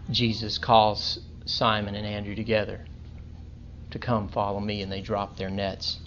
Jesus 0.09 0.57
calls 0.57 1.19
Simon 1.45 1.95
and 1.95 2.05
Andrew 2.05 2.35
together 2.35 2.85
to 3.91 3.99
come 3.99 4.27
follow 4.29 4.59
me, 4.59 4.81
and 4.81 4.91
they 4.91 5.01
drop 5.01 5.37
their 5.37 5.49
nets. 5.49 5.99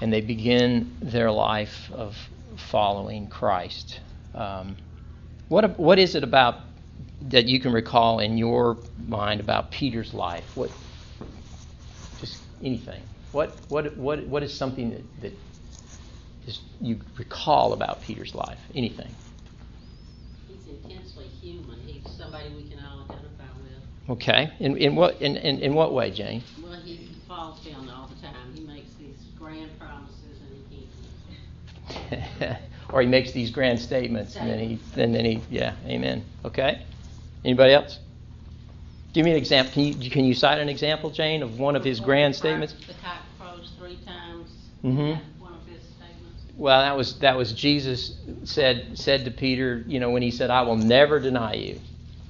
And 0.00 0.12
they 0.12 0.20
begin 0.20 0.96
their 1.00 1.30
life 1.30 1.90
of 1.92 2.16
following 2.56 3.28
Christ. 3.28 4.00
Um, 4.34 4.76
what, 5.48 5.78
what 5.78 5.98
is 5.98 6.14
it 6.14 6.24
about 6.24 6.60
that 7.22 7.46
you 7.46 7.60
can 7.60 7.72
recall 7.72 8.20
in 8.20 8.38
your 8.38 8.78
mind 9.06 9.40
about 9.40 9.70
Peter's 9.70 10.14
life? 10.14 10.44
What, 10.54 10.70
just 12.18 12.38
anything. 12.62 13.02
What, 13.32 13.56
what, 13.68 13.96
what, 13.96 14.26
what 14.26 14.42
is 14.42 14.56
something 14.56 14.90
that, 14.90 15.20
that 15.22 15.32
is, 16.46 16.60
you 16.80 17.00
recall 17.18 17.72
about 17.72 18.02
Peter's 18.02 18.34
life? 18.34 18.60
Anything. 18.74 19.14
He's 20.48 20.66
intensely 20.66 21.26
human. 21.40 21.78
He's 21.86 22.10
somebody 22.16 22.48
we 22.50 22.68
can 22.68 22.78
all 22.84 23.04
identify 23.04 23.44
with. 23.62 24.10
Okay. 24.10 24.50
In, 24.60 24.76
in 24.76 24.96
what 24.96 25.20
in, 25.20 25.36
in, 25.36 25.58
in 25.60 25.74
what 25.74 25.92
way, 25.92 26.10
Jane? 26.10 26.42
Well, 26.62 26.72
he 26.80 27.08
falls 27.28 27.64
down 27.64 27.88
all 27.88 28.08
the 28.08 28.20
time. 28.26 28.34
He 28.54 28.62
makes 28.62 28.90
these 28.98 29.16
grand 29.38 29.70
promises 29.78 30.40
and 30.40 30.64
he 30.68 30.76
keeps 30.76 32.40
them. 32.40 32.56
or 32.92 33.00
he 33.00 33.06
makes 33.06 33.32
these 33.32 33.50
grand 33.50 33.80
statements 33.80 34.36
and 34.36 34.50
then 34.50 34.58
he 34.58 34.78
and 34.96 35.14
then 35.14 35.24
he 35.24 35.40
yeah, 35.50 35.74
amen. 35.86 36.24
Okay. 36.44 36.82
Anybody 37.44 37.72
else? 37.72 37.98
Give 39.12 39.24
me 39.24 39.32
an 39.32 39.36
example. 39.36 39.72
Can 39.72 39.82
you 40.02 40.10
can 40.10 40.24
you 40.24 40.34
cite 40.34 40.58
an 40.58 40.68
example, 40.68 41.10
Jane, 41.10 41.42
of 41.42 41.58
one 41.58 41.74
of 41.74 41.84
his 41.84 41.98
grand 42.00 42.34
statements? 42.36 42.74
The 42.86 42.94
cock 42.94 43.22
crows 43.38 43.72
three 43.78 43.98
times. 44.06 44.50
Mhm. 44.84 45.14
That's 45.14 45.40
one 45.40 45.54
of 45.54 45.66
his 45.66 45.82
statements. 45.82 46.42
Well, 46.60 46.82
that 46.82 46.94
was 46.94 47.18
that 47.20 47.38
was 47.38 47.54
Jesus 47.54 48.20
said 48.44 48.98
said 48.98 49.24
to 49.24 49.30
Peter, 49.30 49.82
you 49.86 49.98
know, 49.98 50.10
when 50.10 50.20
he 50.20 50.30
said, 50.30 50.50
"I 50.50 50.60
will 50.60 50.76
never 50.76 51.18
deny 51.18 51.54
you." 51.54 51.80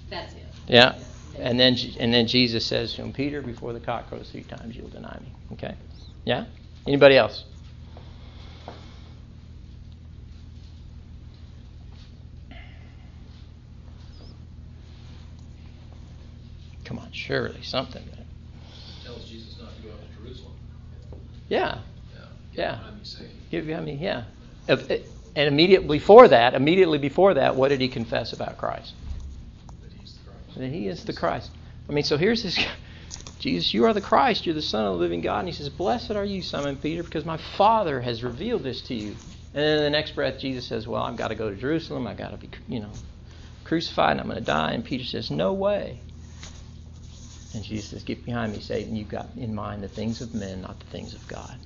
That's 0.09 0.33
it. 0.35 0.47
Yeah. 0.69 0.95
And 1.37 1.59
then 1.59 1.77
and 1.99 2.15
then 2.15 2.29
Jesus 2.29 2.65
says 2.65 2.95
to 2.95 3.03
him, 3.03 3.13
Peter, 3.13 3.43
before 3.43 3.73
the 3.73 3.81
cock 3.81 4.09
crows 4.09 4.31
three 4.31 4.45
times, 4.45 4.77
you'll 4.77 4.89
deny 4.89 5.19
me. 5.21 5.33
Okay. 5.55 5.75
Yeah. 6.25 6.45
Anybody 6.87 7.17
else? 7.17 7.45
Come 16.85 17.01
on, 17.01 17.09
surely 17.11 17.63
something. 17.63 18.05
tells 19.05 19.29
Jesus 19.29 19.59
not 19.61 19.75
to 19.75 19.83
go 19.83 19.89
up 19.91 20.01
to 20.01 20.23
Jerusalem. 20.23 20.53
Yeah. 21.49 21.81
Yeah. 22.53 22.63
Yeah. 22.63 22.77
Behind 22.77 22.97
me, 22.99 23.03
Give 23.51 23.65
I 23.79 23.81
mean, 23.81 23.99
yeah. 24.01 24.25
If- 24.69 24.91
And 25.37 25.49
immediately 25.49 25.99
before 25.99 26.29
that, 26.29 26.55
immediately 26.55 26.99
before 26.99 27.35
that, 27.35 27.57
what 27.57 27.69
did 27.69 27.81
he 27.81 27.89
confess 27.89 28.33
about 28.33 28.59
Christ? 28.59 28.95
That 29.83 29.93
Christ. 30.25 30.59
That 30.59 30.69
he 30.71 30.89
is 30.89 31.05
the 31.05 31.13
Christ. 31.13 31.51
I 31.89 31.93
mean, 31.93 32.05
so 32.05 32.17
here's 32.17 32.43
this 32.43 32.59
Jesus, 33.39 33.73
you 33.75 33.87
are 33.87 33.95
the 33.95 34.01
Christ, 34.03 34.47
you're 34.47 34.55
the 34.55 34.63
Son 34.63 34.85
of 34.87 34.95
the 34.95 34.99
living 35.01 35.23
God. 35.23 35.41
And 35.41 35.49
he 35.49 35.55
says, 35.55 35.69
Blessed 35.71 36.13
are 36.13 36.25
you, 36.25 36.43
Simon 36.43 36.77
Peter, 36.77 37.03
because 37.03 37.25
my 37.25 37.39
Father 37.39 38.01
has 38.01 38.23
revealed 38.23 38.63
this 38.65 38.83
to 38.83 38.95
you. 38.95 39.17
And 39.55 39.65
then 39.65 39.79
in 39.79 39.85
the 39.85 39.91
next 39.91 40.15
breath, 40.15 40.39
Jesus 40.41 40.67
says, 40.67 40.87
Well, 40.89 41.03
I've 41.03 41.17
got 41.17 41.29
to 41.29 41.35
go 41.37 41.51
to 41.51 41.57
Jerusalem. 41.57 42.07
I've 42.07 42.19
got 42.19 42.31
to 42.33 42.37
be, 42.37 42.51
you 42.69 42.81
know, 42.81 42.93
crucified 43.65 44.13
and 44.13 44.21
I'm 44.21 44.27
going 44.27 44.39
to 44.39 44.45
die. 44.45 44.73
And 44.73 44.85
Peter 44.85 45.05
says, 45.05 45.31
No 45.31 45.53
way. 45.55 46.03
And 47.55 47.65
Jesus 47.65 47.91
says, 47.91 48.05
Get 48.05 48.25
behind 48.25 48.53
me, 48.53 48.61
Satan. 48.61 48.97
You've 48.97 49.09
got 49.09 49.31
in 49.37 49.55
mind 49.55 49.83
the 49.83 49.89
things 49.89 50.21
of 50.21 50.35
men, 50.35 50.63
not 50.63 50.81
the 50.81 50.87
things 50.87 51.15
of 51.15 51.27
God. 51.29 51.59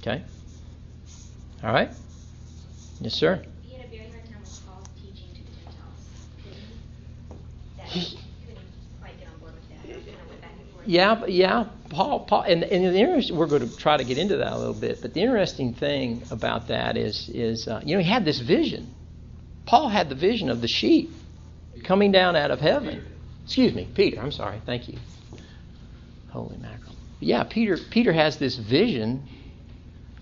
Okay? 0.00 0.22
All 1.62 1.72
right? 1.72 1.90
Yes, 3.00 3.14
sir? 3.14 3.42
He 3.62 3.76
had 3.76 3.86
a 3.86 3.88
very 3.88 4.10
hard 4.10 4.24
time 4.24 4.40
with 4.40 4.66
Paul's 4.66 4.88
teaching 4.96 5.28
to 5.34 5.42
the 5.44 5.50
Gentiles. 5.56 6.00
That 7.76 7.86
he 7.88 8.18
couldn't 8.46 8.64
quite 9.00 9.18
get 9.18 9.28
on 9.28 9.38
board 9.40 9.52
with 9.54 9.68
that. 9.68 9.86
Kind 9.86 9.96
of 9.96 10.28
went 10.28 10.40
back 10.40 10.50
and 10.58 10.70
forth. 10.72 10.86
Yeah, 10.86 11.26
yeah, 11.26 11.64
Paul, 11.90 12.20
Paul, 12.20 12.42
and, 12.42 12.64
and 12.64 12.94
the 12.94 12.98
interest, 12.98 13.30
we're 13.30 13.46
going 13.46 13.68
to 13.68 13.76
try 13.76 13.96
to 13.98 14.04
get 14.04 14.16
into 14.16 14.38
that 14.38 14.52
a 14.52 14.56
little 14.56 14.72
bit. 14.74 15.02
But 15.02 15.12
the 15.12 15.20
interesting 15.20 15.74
thing 15.74 16.22
about 16.30 16.68
that 16.68 16.96
is, 16.96 17.28
is 17.28 17.68
uh, 17.68 17.82
you 17.84 17.96
know, 17.96 18.02
he 18.02 18.08
had 18.08 18.24
this 18.24 18.40
vision. 18.40 18.94
Paul 19.66 19.88
had 19.88 20.08
the 20.08 20.14
vision 20.14 20.48
of 20.48 20.62
the 20.62 20.68
sheep 20.68 21.10
coming 21.84 22.10
down 22.10 22.36
out 22.36 22.50
of 22.50 22.60
heaven. 22.60 23.04
Excuse 23.44 23.74
me, 23.74 23.88
Peter. 23.94 24.20
I'm 24.20 24.32
sorry. 24.32 24.60
Thank 24.64 24.88
you. 24.88 24.98
Holy 26.30 26.56
mackerel. 26.56 26.94
Yeah, 27.18 27.44
Peter. 27.44 27.76
Peter 27.90 28.12
has 28.12 28.38
this 28.38 28.56
vision 28.56 29.28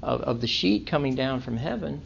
of, 0.03 0.21
of 0.23 0.41
the 0.41 0.47
sheet 0.47 0.87
coming 0.87 1.15
down 1.15 1.41
from 1.41 1.57
heaven, 1.57 2.03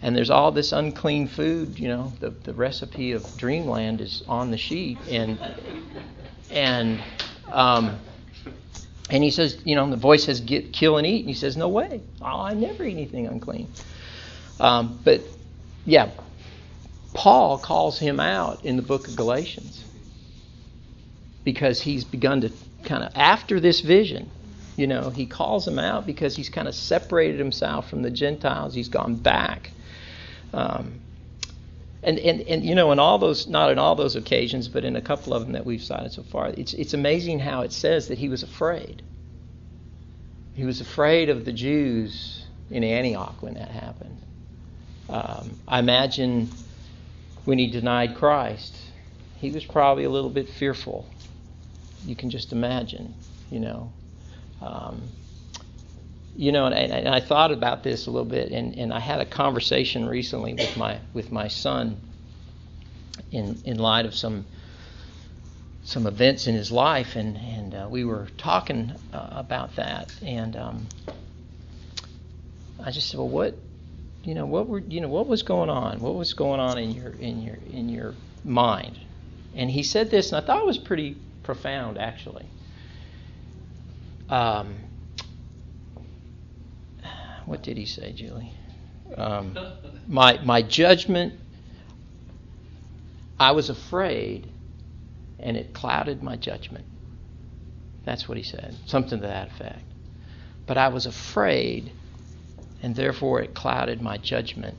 and 0.00 0.16
there's 0.16 0.30
all 0.30 0.52
this 0.52 0.72
unclean 0.72 1.28
food. 1.28 1.78
You 1.78 1.88
know, 1.88 2.12
the 2.20 2.30
the 2.30 2.54
recipe 2.54 3.12
of 3.12 3.36
Dreamland 3.36 4.00
is 4.00 4.22
on 4.28 4.50
the 4.50 4.58
sheet. 4.58 4.98
and 5.08 5.38
and 6.50 7.00
um, 7.50 7.98
and 9.10 9.22
he 9.22 9.30
says, 9.30 9.60
you 9.64 9.74
know, 9.74 9.88
the 9.90 9.96
voice 9.96 10.24
says, 10.24 10.40
"Get, 10.40 10.72
kill, 10.72 10.96
and 10.98 11.06
eat." 11.06 11.20
And 11.20 11.28
he 11.28 11.34
says, 11.34 11.56
"No 11.56 11.68
way! 11.68 12.02
Oh, 12.20 12.40
I 12.40 12.54
never 12.54 12.84
eat 12.84 12.92
anything 12.92 13.26
unclean." 13.26 13.68
Um, 14.60 15.00
but 15.04 15.24
yeah, 15.84 16.10
Paul 17.14 17.58
calls 17.58 17.98
him 17.98 18.20
out 18.20 18.64
in 18.64 18.76
the 18.76 18.82
book 18.82 19.08
of 19.08 19.16
Galatians 19.16 19.84
because 21.44 21.80
he's 21.80 22.04
begun 22.04 22.42
to 22.42 22.52
kind 22.84 23.04
of 23.04 23.12
after 23.14 23.60
this 23.60 23.80
vision. 23.80 24.30
You 24.76 24.86
know, 24.86 25.10
he 25.10 25.26
calls 25.26 25.68
him 25.68 25.78
out 25.78 26.06
because 26.06 26.34
he's 26.34 26.48
kind 26.48 26.66
of 26.66 26.74
separated 26.74 27.38
himself 27.38 27.90
from 27.90 28.02
the 28.02 28.10
Gentiles. 28.10 28.74
He's 28.74 28.88
gone 28.88 29.16
back. 29.16 29.70
Um, 30.52 31.00
and, 32.02 32.18
and, 32.18 32.40
and 32.42 32.64
you 32.64 32.74
know, 32.74 32.90
in 32.90 32.98
all 32.98 33.18
those, 33.18 33.46
not 33.46 33.70
in 33.70 33.78
all 33.78 33.94
those 33.94 34.16
occasions, 34.16 34.68
but 34.68 34.84
in 34.84 34.96
a 34.96 35.00
couple 35.00 35.34
of 35.34 35.42
them 35.42 35.52
that 35.52 35.64
we've 35.64 35.82
cited 35.82 36.12
so 36.12 36.22
far, 36.22 36.48
it's, 36.48 36.74
it's 36.74 36.94
amazing 36.94 37.38
how 37.38 37.60
it 37.62 37.72
says 37.72 38.08
that 38.08 38.18
he 38.18 38.28
was 38.28 38.42
afraid. 38.42 39.02
He 40.54 40.64
was 40.64 40.80
afraid 40.80 41.28
of 41.28 41.44
the 41.44 41.52
Jews 41.52 42.44
in 42.70 42.82
Antioch 42.82 43.36
when 43.40 43.54
that 43.54 43.70
happened. 43.70 44.18
Um, 45.08 45.58
I 45.68 45.78
imagine 45.78 46.50
when 47.44 47.58
he 47.58 47.68
denied 47.68 48.16
Christ, 48.16 48.74
he 49.38 49.50
was 49.50 49.64
probably 49.64 50.04
a 50.04 50.10
little 50.10 50.30
bit 50.30 50.48
fearful. 50.48 51.06
You 52.06 52.16
can 52.16 52.30
just 52.30 52.52
imagine, 52.52 53.14
you 53.50 53.60
know. 53.60 53.92
Um, 54.62 55.02
you 56.34 56.52
know, 56.52 56.66
and, 56.66 56.74
and 56.74 57.08
I 57.08 57.20
thought 57.20 57.52
about 57.52 57.82
this 57.82 58.06
a 58.06 58.10
little 58.10 58.28
bit, 58.28 58.52
and, 58.52 58.74
and 58.78 58.92
I 58.92 59.00
had 59.00 59.20
a 59.20 59.26
conversation 59.26 60.08
recently 60.08 60.54
with 60.54 60.76
my 60.76 60.98
with 61.12 61.30
my 61.30 61.48
son 61.48 62.00
in 63.30 63.60
in 63.64 63.78
light 63.78 64.06
of 64.06 64.14
some 64.14 64.46
some 65.84 66.06
events 66.06 66.46
in 66.46 66.54
his 66.54 66.72
life, 66.72 67.16
and 67.16 67.36
and 67.36 67.74
uh, 67.74 67.88
we 67.90 68.04
were 68.04 68.28
talking 68.38 68.92
uh, 69.12 69.28
about 69.32 69.76
that, 69.76 70.14
and 70.22 70.56
um, 70.56 70.86
I 72.82 72.90
just 72.90 73.10
said, 73.10 73.18
well, 73.18 73.28
what, 73.28 73.58
you 74.24 74.34
know, 74.34 74.46
what 74.46 74.68
were 74.68 74.78
you 74.78 75.00
know 75.00 75.08
what 75.08 75.26
was 75.26 75.42
going 75.42 75.70
on? 75.70 76.00
What 76.00 76.14
was 76.14 76.32
going 76.32 76.60
on 76.60 76.78
in 76.78 76.92
your 76.92 77.10
in 77.10 77.42
your 77.42 77.58
in 77.70 77.88
your 77.88 78.14
mind? 78.44 78.98
And 79.54 79.70
he 79.70 79.82
said 79.82 80.10
this, 80.10 80.32
and 80.32 80.42
I 80.42 80.46
thought 80.46 80.60
it 80.60 80.66
was 80.66 80.78
pretty 80.78 81.16
profound, 81.42 81.98
actually. 81.98 82.46
Um, 84.32 84.76
what 87.46 87.62
did 87.62 87.76
he 87.76 87.84
say, 87.86 88.12
Julie? 88.12 88.52
Um, 89.16 89.58
my 90.06 90.38
my 90.42 90.62
judgment. 90.62 91.34
I 93.38 93.52
was 93.52 93.70
afraid 93.70 94.48
and 95.38 95.56
it 95.56 95.74
clouded 95.74 96.22
my 96.22 96.36
judgment. 96.36 96.84
That's 98.04 98.28
what 98.28 98.38
he 98.38 98.44
said, 98.44 98.76
something 98.86 99.20
to 99.20 99.26
that 99.26 99.48
effect. 99.48 99.82
But 100.66 100.78
I 100.78 100.88
was 100.88 101.06
afraid, 101.06 101.92
and 102.82 102.94
therefore 102.94 103.42
it 103.42 103.54
clouded 103.54 104.00
my 104.00 104.16
judgment, 104.16 104.76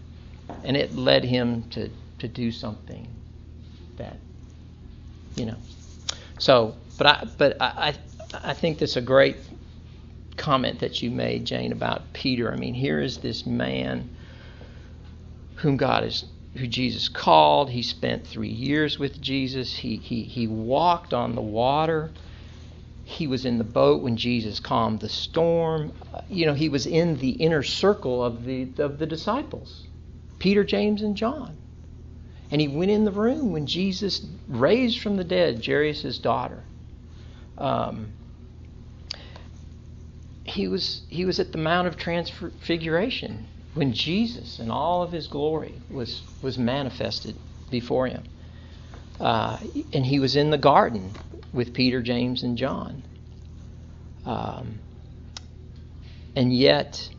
and 0.63 0.75
it 0.77 0.95
led 0.95 1.24
him 1.24 1.63
to, 1.72 1.89
to 2.19 2.27
do 2.27 2.51
something 2.51 3.07
that, 3.98 4.17
you 5.36 5.45
know. 5.45 5.57
So, 6.39 6.75
but 6.98 7.07
I, 7.07 7.27
but 7.38 7.62
I, 7.62 7.65
I, 7.89 7.95
I 8.44 8.54
think 8.54 8.80
that's 8.80 8.96
a 8.96 9.02
great 9.02 9.38
comment 10.38 10.80
that 10.80 11.02
you 11.02 11.12
made, 11.12 11.46
Jane, 11.46 11.72
about 11.72 12.13
Peter. 12.13 12.52
I 12.52 12.56
mean, 12.56 12.74
here 12.74 13.00
is 13.00 13.18
this 13.18 13.46
man 13.46 14.10
whom 15.56 15.78
God 15.78 16.04
is 16.04 16.25
who 16.56 16.68
Jesus 16.68 17.10
called. 17.10 17.70
He 17.70 17.82
spent 17.82 18.28
three 18.28 18.50
years 18.50 19.00
with 19.00 19.20
Jesus. 19.20 19.75
He, 19.75 19.96
he, 19.98 20.24
he 20.24 20.48
walked 20.48 21.13
on 21.13 21.36
the 21.36 21.42
water. 21.42 22.12
He 23.04 23.28
was 23.28 23.46
in 23.46 23.58
the 23.58 23.63
boat 23.63 24.02
when 24.02 24.18
Jesus 24.18 24.60
calmed 24.60 25.00
the 25.00 25.10
storm. 25.10 25.92
You 26.30 26.46
know, 26.46 26.54
he 26.54 26.70
was 26.70 26.86
in 26.86 27.18
the 27.18 27.32
inner 27.32 27.63
circle 27.63 28.24
of 28.24 28.46
the, 28.46 28.70
of 28.78 29.00
the 29.00 29.06
disciples 29.06 29.88
Peter, 30.40 30.63
James, 30.63 31.02
and 31.02 31.16
John. 31.16 31.58
And 32.52 32.62
he 32.62 32.68
went 32.68 32.92
in 32.92 33.06
the 33.06 33.12
room 33.12 33.52
when 33.52 33.66
Jesus 33.66 34.25
raised 34.48 35.00
from 35.00 35.18
the 35.18 35.24
dead 35.24 35.66
Jairus' 35.66 36.20
daughter. 36.20 36.63
Um, 37.58 38.13
he 40.53 40.67
was 40.67 41.01
he 41.10 41.25
was 41.25 41.39
at 41.39 41.51
the 41.51 41.57
Mount 41.57 41.88
of 41.88 41.98
Transfiguration 41.98 43.48
when 43.74 43.91
Jesus 43.91 44.60
and 44.60 44.72
all 44.72 45.01
of 45.01 45.12
his 45.12 45.27
glory 45.27 45.81
was 45.89 46.24
was 46.41 46.57
manifested 46.57 47.36
before 47.72 48.07
him. 48.07 48.24
Uh, 49.19 49.57
and 49.93 50.05
he 50.05 50.19
was 50.19 50.36
in 50.36 50.50
the 50.50 50.57
garden 50.57 51.15
with 51.53 51.74
Peter, 51.74 52.01
James, 52.01 52.43
and 52.43 52.57
John. 52.57 53.03
Um, 54.25 54.79
and 56.36 56.53
yet, 56.53 57.10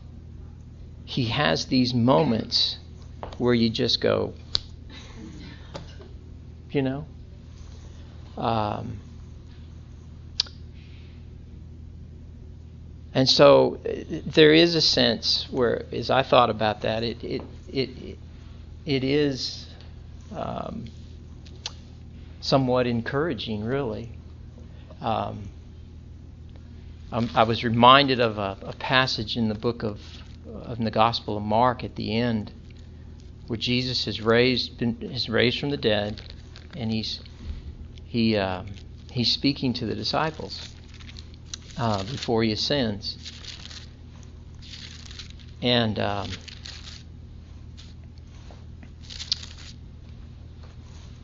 he 1.05 1.25
has 1.25 1.65
these 1.65 1.93
moments 1.93 2.77
where 3.37 3.53
you 3.53 3.69
just 3.69 4.01
go, 4.01 4.33
you 6.71 6.81
know. 6.81 7.05
Um, 8.37 8.99
And 13.15 13.29
so 13.29 13.79
there 14.25 14.53
is 14.53 14.75
a 14.75 14.81
sense 14.81 15.47
where, 15.49 15.85
as 15.93 16.09
I 16.09 16.21
thought 16.21 16.49
about 16.49 16.81
that, 16.81 17.01
it 17.01 17.23
it 17.23 17.41
it 17.69 18.17
it 18.85 19.03
is 19.05 19.65
um, 20.35 20.87
somewhat 22.41 22.87
encouraging, 22.87 23.63
really. 23.63 24.09
Um, 24.99 25.49
I 27.09 27.43
was 27.43 27.63
reminded 27.63 28.19
of 28.19 28.37
a, 28.37 28.57
a, 28.63 28.73
passage 28.73 29.37
in 29.37 29.47
the 29.47 29.55
book 29.55 29.83
of, 29.83 30.01
of 30.53 30.79
the 30.79 30.91
Gospel 30.91 31.37
of 31.37 31.43
Mark 31.43 31.85
at 31.85 31.95
the 31.95 32.17
end, 32.17 32.51
where 33.47 33.55
Jesus 33.55 34.03
has 34.05 34.19
raised 34.19 34.77
been, 34.77 34.97
is 35.01 35.29
raised 35.29 35.57
from 35.59 35.69
the 35.69 35.77
dead, 35.77 36.21
and 36.75 36.91
he's 36.91 37.21
he 38.03 38.35
uh, 38.35 38.63
he's 39.09 39.31
speaking 39.31 39.71
to 39.75 39.85
the 39.85 39.95
disciples 39.95 40.74
uh, 41.77 42.03
before 42.03 42.43
he 42.43 42.51
ascends. 42.51 43.17
And 45.61 45.99
um, 45.99 46.29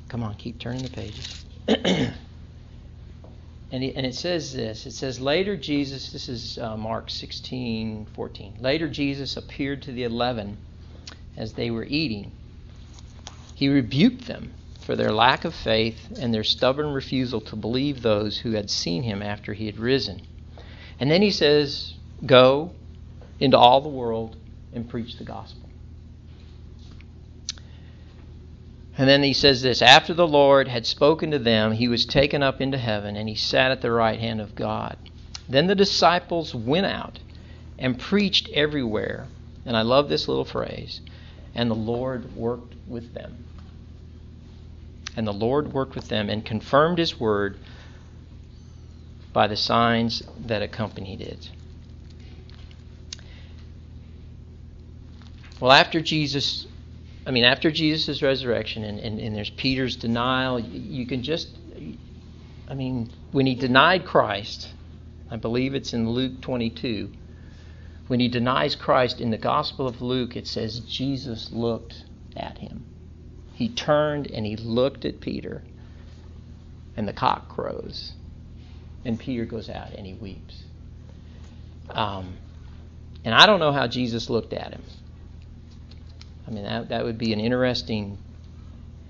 come 0.09 0.23
on, 0.23 0.35
keep 0.35 0.59
turning 0.59 0.83
the 0.83 0.89
pages. 0.89 1.45
and, 1.67 2.13
he, 3.71 3.95
and 3.95 4.05
it 4.05 4.15
says 4.15 4.53
this 4.53 4.85
it 4.85 4.93
says, 4.93 5.19
Later 5.19 5.55
Jesus, 5.55 6.11
this 6.11 6.27
is 6.27 6.57
uh, 6.57 6.75
Mark 6.75 7.09
16 7.09 8.07
14. 8.13 8.55
Later 8.59 8.89
Jesus 8.89 9.37
appeared 9.37 9.83
to 9.83 9.91
the 9.91 10.03
eleven 10.03 10.57
as 11.37 11.53
they 11.53 11.71
were 11.71 11.85
eating. 11.85 12.31
He 13.55 13.69
rebuked 13.69 14.25
them 14.25 14.53
for 14.81 14.95
their 14.95 15.11
lack 15.11 15.45
of 15.45 15.53
faith 15.53 16.17
and 16.19 16.33
their 16.33 16.43
stubborn 16.43 16.93
refusal 16.93 17.41
to 17.41 17.55
believe 17.55 18.01
those 18.01 18.39
who 18.39 18.51
had 18.51 18.69
seen 18.71 19.03
him 19.03 19.21
after 19.21 19.53
he 19.53 19.67
had 19.67 19.77
risen. 19.77 20.21
And 21.01 21.09
then 21.09 21.23
he 21.23 21.31
says, 21.31 21.95
Go 22.23 22.71
into 23.39 23.57
all 23.57 23.81
the 23.81 23.89
world 23.89 24.37
and 24.71 24.87
preach 24.87 25.17
the 25.17 25.23
gospel. 25.23 25.67
And 28.99 29.09
then 29.09 29.23
he 29.23 29.33
says 29.33 29.63
this 29.63 29.81
After 29.81 30.13
the 30.13 30.27
Lord 30.27 30.67
had 30.67 30.85
spoken 30.85 31.31
to 31.31 31.39
them, 31.39 31.71
he 31.71 31.87
was 31.87 32.05
taken 32.05 32.43
up 32.43 32.61
into 32.61 32.77
heaven, 32.77 33.15
and 33.15 33.27
he 33.27 33.33
sat 33.33 33.71
at 33.71 33.81
the 33.81 33.91
right 33.91 34.19
hand 34.19 34.39
of 34.39 34.53
God. 34.53 34.95
Then 35.49 35.65
the 35.65 35.73
disciples 35.73 36.53
went 36.53 36.85
out 36.85 37.17
and 37.79 37.97
preached 37.99 38.49
everywhere. 38.53 39.27
And 39.65 39.75
I 39.75 39.81
love 39.81 40.07
this 40.07 40.27
little 40.27 40.45
phrase. 40.45 41.01
And 41.55 41.69
the 41.69 41.75
Lord 41.75 42.35
worked 42.35 42.75
with 42.87 43.15
them. 43.15 43.43
And 45.17 45.25
the 45.25 45.33
Lord 45.33 45.73
worked 45.73 45.95
with 45.95 46.09
them 46.09 46.29
and 46.29 46.45
confirmed 46.45 46.99
his 46.99 47.19
word 47.19 47.57
by 49.33 49.47
the 49.47 49.55
signs 49.55 50.23
that 50.45 50.61
accompanied 50.61 51.21
it. 51.21 51.49
Well, 55.59 55.71
after 55.71 56.01
Jesus, 56.01 56.65
I 57.25 57.31
mean, 57.31 57.43
after 57.43 57.71
Jesus' 57.71 58.21
resurrection 58.21 58.83
and, 58.83 58.99
and, 58.99 59.19
and 59.19 59.35
there's 59.35 59.51
Peter's 59.51 59.95
denial, 59.95 60.59
you 60.59 61.05
can 61.05 61.21
just, 61.21 61.49
I 62.67 62.73
mean, 62.73 63.11
when 63.31 63.45
he 63.45 63.55
denied 63.55 64.05
Christ, 64.05 64.73
I 65.29 65.37
believe 65.37 65.75
it's 65.75 65.93
in 65.93 66.09
Luke 66.09 66.41
22, 66.41 67.11
when 68.07 68.19
he 68.19 68.27
denies 68.27 68.75
Christ 68.75 69.21
in 69.21 69.29
the 69.29 69.37
Gospel 69.37 69.87
of 69.87 70.01
Luke, 70.01 70.35
it 70.35 70.47
says 70.47 70.79
Jesus 70.81 71.51
looked 71.51 72.03
at 72.35 72.57
him. 72.57 72.83
He 73.53 73.69
turned 73.69 74.27
and 74.27 74.45
he 74.45 74.55
looked 74.57 75.05
at 75.05 75.21
Peter, 75.21 75.63
and 76.97 77.07
the 77.07 77.13
cock 77.13 77.47
crows. 77.47 78.13
And 79.03 79.19
Peter 79.19 79.45
goes 79.45 79.69
out 79.69 79.93
and 79.93 80.05
he 80.05 80.13
weeps. 80.13 80.63
Um, 81.89 82.35
and 83.23 83.33
I 83.33 83.45
don't 83.45 83.59
know 83.59 83.71
how 83.71 83.87
Jesus 83.87 84.29
looked 84.29 84.53
at 84.53 84.71
him. 84.71 84.83
I 86.47 86.51
mean, 86.51 86.63
that, 86.63 86.89
that 86.89 87.03
would 87.03 87.17
be 87.17 87.33
an 87.33 87.39
interesting 87.39 88.17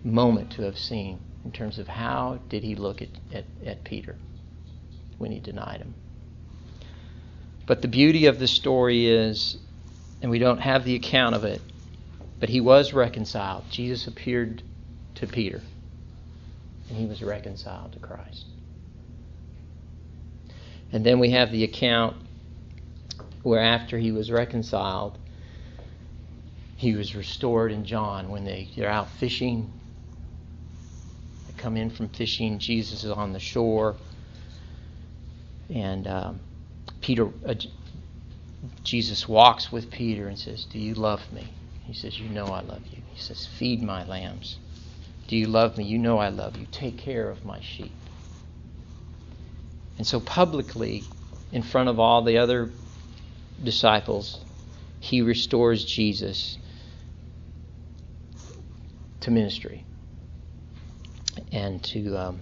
moment 0.04 0.51
to 0.51 0.63
have 0.63 0.77
seen 0.77 1.19
in 1.45 1.51
terms 1.51 1.80
of 1.80 1.88
how 1.88 2.39
did 2.49 2.63
he 2.63 2.75
look 2.75 3.01
at, 3.01 3.10
at, 3.34 3.45
at 3.65 3.84
Peter 3.84 4.15
when 5.17 5.32
he 5.32 5.39
denied 5.39 5.77
him. 5.77 5.93
But 7.65 7.82
the 7.82 7.88
beauty 7.88 8.25
of 8.25 8.39
the 8.39 8.47
story 8.47 9.08
is, 9.08 9.58
and 10.21 10.30
we 10.30 10.39
don't 10.39 10.60
have 10.60 10.84
the 10.84 10.95
account 10.95 11.36
of 11.36 11.43
it, 11.45 11.62
but 12.39 12.49
he 12.49 12.60
was 12.60 12.93
reconciled. 12.93 13.63
Jesus 13.69 14.08
appeared 14.08 14.63
to 15.15 15.27
Peter, 15.27 15.62
and 16.89 16.97
he 16.97 17.06
was 17.06 17.21
reconciled 17.21 17.93
to 17.93 17.99
Christ. 17.99 18.45
And 20.91 21.06
then 21.06 21.19
we 21.19 21.32
have 21.32 21.51
the 21.51 21.63
account 21.63 22.17
where 23.43 23.62
after 23.62 23.97
he 23.97 24.12
was 24.12 24.30
reconciled, 24.32 25.17
he 26.75 26.95
was 26.95 27.15
restored 27.15 27.71
in 27.71 27.86
John 27.86 28.30
when 28.30 28.43
they, 28.43 28.69
they're 28.75 28.89
out 28.89 29.10
fishing. 29.10 29.71
They 31.47 31.54
come 31.54 31.77
in 31.77 31.89
from 31.89 32.10
fishing. 32.10 32.60
Jesus 32.60 33.04
is 33.04 33.12
on 33.12 33.34
the 33.34 33.39
shore. 33.39 33.95
And 35.69 36.08
um, 36.08 36.39
Peter, 37.01 37.30
uh, 37.45 37.54
Jesus 38.84 39.27
walks 39.27 39.71
with 39.71 39.89
Peter 39.91 40.27
and 40.27 40.38
says, 40.38 40.65
Do 40.65 40.80
you 40.80 40.93
love 40.93 41.32
me? 41.32 41.54
He 41.84 41.93
says, 41.93 42.19
You 42.19 42.30
know 42.30 42.45
I 42.45 42.62
love 42.62 42.82
you. 42.91 43.01
He 43.13 43.19
says, 43.19 43.45
Feed 43.45 43.82
my 43.82 44.06
lambs. 44.06 44.58
Do 45.27 45.38
you 45.38 45.47
love 45.47 45.77
me? 45.77 45.86
You 45.86 45.97
know 45.97 46.17
I 46.17 46.30
love 46.30 46.58
you. 46.58 46.67
Take 46.71 46.97
care 46.97 47.30
of 47.30 47.45
my 47.45 47.62
sheep. 47.62 48.00
And 50.01 50.07
so, 50.07 50.19
publicly, 50.19 51.05
in 51.51 51.61
front 51.61 51.87
of 51.87 51.99
all 51.99 52.23
the 52.23 52.39
other 52.39 52.71
disciples, 53.63 54.43
he 54.99 55.21
restores 55.21 55.85
Jesus 55.85 56.57
to 59.19 59.29
ministry 59.29 59.85
and 61.51 61.83
to 61.83 62.17
um, 62.17 62.39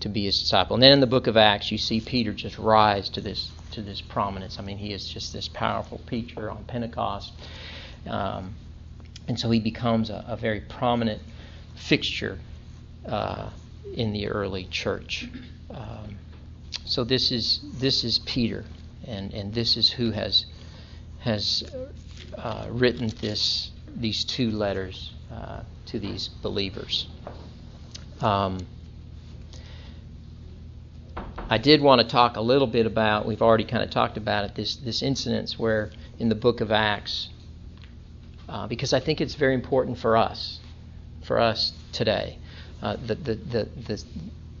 to 0.00 0.08
be 0.08 0.24
his 0.24 0.40
disciple. 0.40 0.76
And 0.76 0.82
then 0.82 0.92
in 0.92 1.00
the 1.00 1.06
book 1.06 1.26
of 1.26 1.36
Acts, 1.36 1.70
you 1.70 1.76
see 1.76 2.00
Peter 2.00 2.32
just 2.32 2.56
rise 2.56 3.10
to 3.10 3.20
this 3.20 3.50
to 3.72 3.82
this 3.82 4.00
prominence. 4.00 4.58
I 4.58 4.62
mean, 4.62 4.78
he 4.78 4.94
is 4.94 5.06
just 5.06 5.34
this 5.34 5.46
powerful 5.46 5.98
preacher 6.06 6.50
on 6.50 6.64
Pentecost, 6.64 7.34
um, 8.08 8.54
and 9.28 9.38
so 9.38 9.50
he 9.50 9.60
becomes 9.60 10.08
a, 10.08 10.24
a 10.26 10.36
very 10.38 10.62
prominent 10.62 11.20
fixture 11.74 12.38
uh, 13.04 13.50
in 13.92 14.14
the 14.14 14.28
early 14.28 14.64
church. 14.64 15.28
Um, 15.70 16.16
so 16.84 17.04
this 17.04 17.30
is 17.30 17.60
this 17.80 18.04
is 18.04 18.18
Peter, 18.20 18.64
and 19.06 19.32
and 19.32 19.54
this 19.54 19.76
is 19.76 19.90
who 19.90 20.10
has 20.10 20.46
has 21.20 21.64
uh, 22.36 22.66
written 22.70 23.08
this 23.20 23.70
these 23.96 24.24
two 24.24 24.50
letters 24.50 25.12
uh, 25.32 25.62
to 25.86 25.98
these 25.98 26.28
believers. 26.28 27.06
Um, 28.20 28.66
I 31.48 31.58
did 31.58 31.80
want 31.82 32.00
to 32.00 32.06
talk 32.06 32.36
a 32.36 32.40
little 32.40 32.66
bit 32.66 32.86
about. 32.86 33.26
We've 33.26 33.42
already 33.42 33.64
kind 33.64 33.82
of 33.82 33.90
talked 33.90 34.16
about 34.16 34.44
it. 34.44 34.54
This 34.54 34.76
this 34.76 35.02
incident 35.02 35.52
where 35.52 35.90
in 36.18 36.28
the 36.28 36.34
book 36.34 36.60
of 36.60 36.70
Acts, 36.70 37.28
uh, 38.48 38.66
because 38.66 38.92
I 38.92 39.00
think 39.00 39.20
it's 39.20 39.34
very 39.34 39.54
important 39.54 39.98
for 39.98 40.16
us, 40.16 40.60
for 41.26 41.38
us 41.38 41.72
today. 41.92 42.38
Uh, 42.82 42.96
the, 43.06 43.14
the, 43.14 43.34
the, 43.34 43.68
the, 43.86 44.04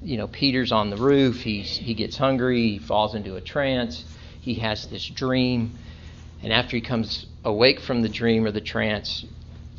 you 0.04 0.18
know, 0.18 0.26
Peter's 0.28 0.70
on 0.70 0.90
the 0.90 0.96
roof. 0.96 1.42
He's, 1.42 1.76
he 1.76 1.94
gets 1.94 2.16
hungry. 2.16 2.72
He 2.72 2.78
falls 2.78 3.14
into 3.14 3.36
a 3.36 3.40
trance. 3.40 4.04
He 4.40 4.54
has 4.56 4.86
this 4.86 5.06
dream, 5.06 5.78
and 6.42 6.52
after 6.52 6.76
he 6.76 6.82
comes 6.82 7.24
awake 7.44 7.80
from 7.80 8.02
the 8.02 8.10
dream 8.10 8.44
or 8.44 8.50
the 8.50 8.60
trance, 8.60 9.24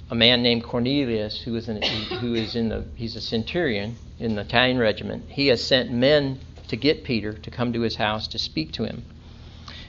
a 0.09 0.15
man 0.15 0.41
named 0.41 0.63
Cornelius, 0.63 1.39
who 1.39 1.55
is 1.55 1.69
in, 1.69 1.81
who 2.19 2.33
is 2.33 2.55
in 2.55 2.69
the 2.69 2.83
he's 2.95 3.15
a 3.15 3.21
centurion 3.21 3.95
in 4.19 4.33
the 4.33 4.41
Italian 4.41 4.79
regiment. 4.79 5.25
He 5.29 5.47
has 5.47 5.63
sent 5.63 5.91
men 5.91 6.39
to 6.67 6.75
get 6.75 7.03
Peter 7.03 7.33
to 7.33 7.51
come 7.51 7.73
to 7.73 7.81
his 7.81 7.95
house 7.95 8.27
to 8.29 8.39
speak 8.39 8.71
to 8.73 8.85
him. 8.85 9.03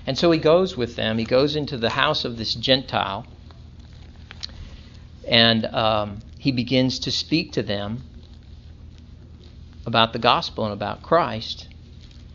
And 0.06 0.18
so 0.18 0.30
he 0.30 0.38
goes 0.38 0.76
with 0.76 0.94
them. 0.96 1.16
He 1.16 1.24
goes 1.24 1.56
into 1.56 1.78
the 1.78 1.90
house 1.90 2.26
of 2.26 2.36
this 2.36 2.54
Gentile, 2.54 3.26
and 5.26 5.64
um, 5.66 6.18
he 6.38 6.52
begins 6.52 6.98
to 7.00 7.10
speak 7.10 7.52
to 7.52 7.62
them 7.62 8.02
about 9.86 10.12
the 10.12 10.18
gospel 10.18 10.64
and 10.64 10.72
about 10.72 11.02
Christ. 11.02 11.68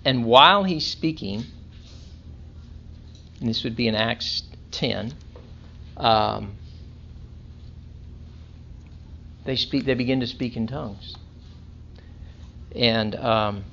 And 0.04 0.26
while 0.26 0.64
he's 0.64 0.88
speaking, 0.88 1.44
and 3.40 3.50
this 3.50 3.64
would 3.64 3.76
be 3.76 3.88
in 3.88 3.94
Acts 3.94 4.44
10, 4.72 5.14
um, 5.98 6.54
they 9.44 9.56
speak. 9.56 9.86
They 9.86 9.94
begin 9.94 10.22
to 10.22 10.28
speak 10.28 10.56
in 10.56 10.68
tongues, 10.68 11.16
and 12.76 13.16
um, 13.16 13.66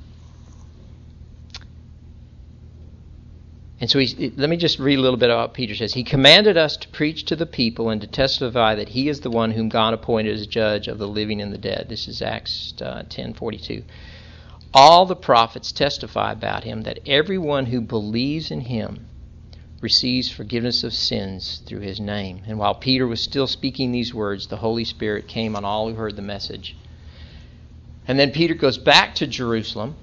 And 3.80 3.88
so 3.88 4.00
let 4.36 4.50
me 4.50 4.56
just 4.56 4.80
read 4.80 4.98
a 4.98 5.02
little 5.02 5.18
bit 5.18 5.30
about 5.30 5.50
what 5.50 5.54
Peter 5.54 5.74
says. 5.74 5.94
He 5.94 6.02
commanded 6.02 6.56
us 6.56 6.76
to 6.78 6.88
preach 6.88 7.24
to 7.26 7.36
the 7.36 7.46
people 7.46 7.90
and 7.90 8.00
to 8.00 8.08
testify 8.08 8.74
that 8.74 8.88
he 8.88 9.08
is 9.08 9.20
the 9.20 9.30
one 9.30 9.52
whom 9.52 9.68
God 9.68 9.94
appointed 9.94 10.34
as 10.34 10.48
judge 10.48 10.88
of 10.88 10.98
the 10.98 11.06
living 11.06 11.40
and 11.40 11.52
the 11.52 11.58
dead. 11.58 11.86
This 11.88 12.08
is 12.08 12.20
Acts 12.20 12.74
uh, 12.82 13.04
10:42. 13.08 13.84
All 14.74 15.06
the 15.06 15.14
prophets 15.14 15.70
testify 15.70 16.32
about 16.32 16.64
him 16.64 16.82
that 16.82 16.98
everyone 17.06 17.66
who 17.66 17.80
believes 17.80 18.50
in 18.50 18.62
him 18.62 19.06
receives 19.80 20.28
forgiveness 20.28 20.82
of 20.82 20.92
sins 20.92 21.62
through 21.64 21.80
his 21.80 22.00
name. 22.00 22.42
And 22.48 22.58
while 22.58 22.74
Peter 22.74 23.06
was 23.06 23.20
still 23.20 23.46
speaking 23.46 23.92
these 23.92 24.12
words, 24.12 24.48
the 24.48 24.56
Holy 24.56 24.84
Spirit 24.84 25.28
came 25.28 25.54
on 25.54 25.64
all 25.64 25.88
who 25.88 25.94
heard 25.94 26.16
the 26.16 26.22
message. 26.22 26.76
And 28.08 28.18
then 28.18 28.32
Peter 28.32 28.54
goes 28.54 28.76
back 28.76 29.14
to 29.16 29.26
Jerusalem 29.28 29.94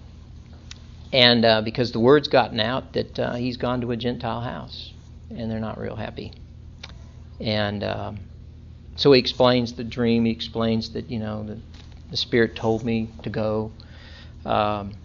and 1.16 1.46
uh, 1.46 1.62
because 1.62 1.94
the 1.94 2.00
word's 2.00 2.28
gotten 2.28 2.60
out 2.60 2.92
that 2.92 3.18
uh, 3.18 3.36
he's 3.36 3.56
gone 3.56 3.80
to 3.82 3.92
a 3.92 3.96
Gentile 3.98 4.42
house, 4.42 4.92
and 5.30 5.50
they're 5.50 5.62
not 5.62 5.80
real 5.80 5.96
happy. 5.96 6.34
And 7.40 7.86
um, 7.86 8.20
so 8.98 9.14
he 9.14 9.20
explains 9.20 9.74
the 9.74 9.86
dream. 9.86 10.26
He 10.26 10.32
explains 10.32 10.90
that 10.90 11.10
you 11.10 11.20
know 11.20 11.44
the, 11.44 11.58
the 12.12 12.18
Spirit 12.18 12.58
told 12.58 12.84
me 12.84 13.10
to 13.24 13.30
go. 13.30 13.72
Um, 14.44 14.96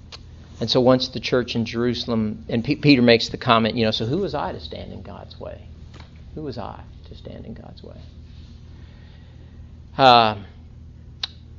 and 0.58 0.68
so 0.68 0.80
once 0.80 1.08
the 1.08 1.20
church 1.20 1.54
in 1.54 1.64
Jerusalem, 1.64 2.44
and 2.48 2.64
P- 2.64 2.76
Peter 2.76 3.02
makes 3.02 3.28
the 3.28 3.38
comment, 3.38 3.76
you 3.76 3.84
know, 3.84 3.92
so 3.92 4.04
who 4.04 4.18
was 4.18 4.34
I 4.34 4.50
to 4.50 4.60
stand 4.60 4.92
in 4.92 5.02
God's 5.02 5.38
way? 5.38 5.68
Who 6.34 6.42
was 6.42 6.58
I 6.58 6.82
to 7.04 7.14
stand 7.14 7.46
in 7.46 7.54
God's 7.54 7.84
way? 7.84 7.96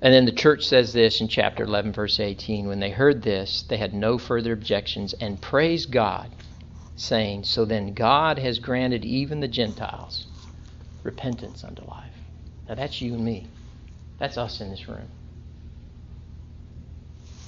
And 0.01 0.13
then 0.13 0.25
the 0.25 0.31
church 0.31 0.65
says 0.65 0.93
this 0.93 1.21
in 1.21 1.27
chapter 1.27 1.63
11, 1.63 1.93
verse 1.93 2.19
18. 2.19 2.67
When 2.67 2.79
they 2.79 2.89
heard 2.89 3.21
this, 3.21 3.63
they 3.69 3.77
had 3.77 3.93
no 3.93 4.17
further 4.17 4.51
objections 4.51 5.13
and 5.13 5.39
praised 5.39 5.91
God, 5.91 6.31
saying, 6.95 7.43
So 7.43 7.65
then 7.65 7.93
God 7.93 8.39
has 8.39 8.57
granted 8.57 9.05
even 9.05 9.39
the 9.39 9.47
Gentiles 9.47 10.25
repentance 11.03 11.63
unto 11.63 11.83
life. 11.83 12.13
Now 12.67 12.75
that's 12.75 13.01
you 13.01 13.13
and 13.13 13.23
me. 13.23 13.47
That's 14.17 14.37
us 14.37 14.59
in 14.59 14.71
this 14.71 14.87
room. 14.87 15.09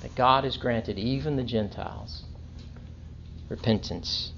That 0.01 0.15
God 0.15 0.43
has 0.43 0.57
granted 0.57 0.99
even 0.99 1.37
the 1.37 1.43
Gentiles 1.43 2.23
repentance 3.49 4.31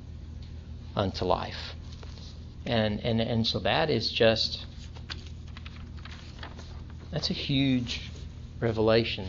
unto 0.95 1.25
life. 1.25 1.75
And, 2.65 2.99
and, 3.01 3.19
and 3.19 3.45
so 3.45 3.59
that 3.59 3.89
is 3.89 4.11
just 4.11 4.65
that's 7.15 7.29
a 7.29 7.33
huge 7.33 8.11
revelation 8.59 9.25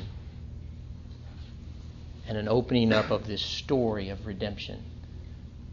and 2.26 2.36
an 2.36 2.48
opening 2.48 2.92
up 2.92 3.12
of 3.12 3.28
this 3.28 3.40
story 3.40 4.08
of 4.08 4.26
redemption 4.26 4.82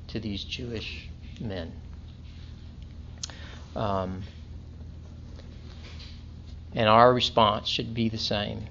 to 0.10 0.20
these 0.20 0.44
Jewish 0.44 1.10
men. 1.42 1.74
Um, 3.76 4.22
and 6.76 6.88
our 6.88 7.12
response 7.12 7.68
should 7.68 7.96
be 7.96 8.10
the 8.10 8.20
same 8.20 8.68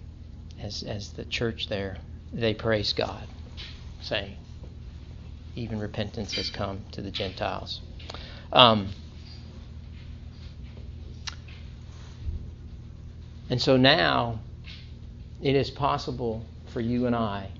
as, 0.61 0.85
as 0.85 1.11
the 1.11 1.25
church 1.25 1.67
there. 1.67 1.97
They 2.33 2.55
praise 2.55 2.93
God, 2.93 3.27
saying, 4.03 4.37
even 5.57 5.81
repentance 5.81 6.35
has 6.35 6.49
come 6.49 6.85
to 6.93 7.03
the 7.03 7.11
Gentiles. 7.11 7.81
Um, 8.53 8.91
And 13.53 13.61
so 13.61 13.77
now 13.77 14.41
it 15.43 15.55
is 15.55 15.71
possible 15.71 16.43
for 16.69 16.81
you 16.81 17.05
and 17.05 17.15
I 17.15 17.51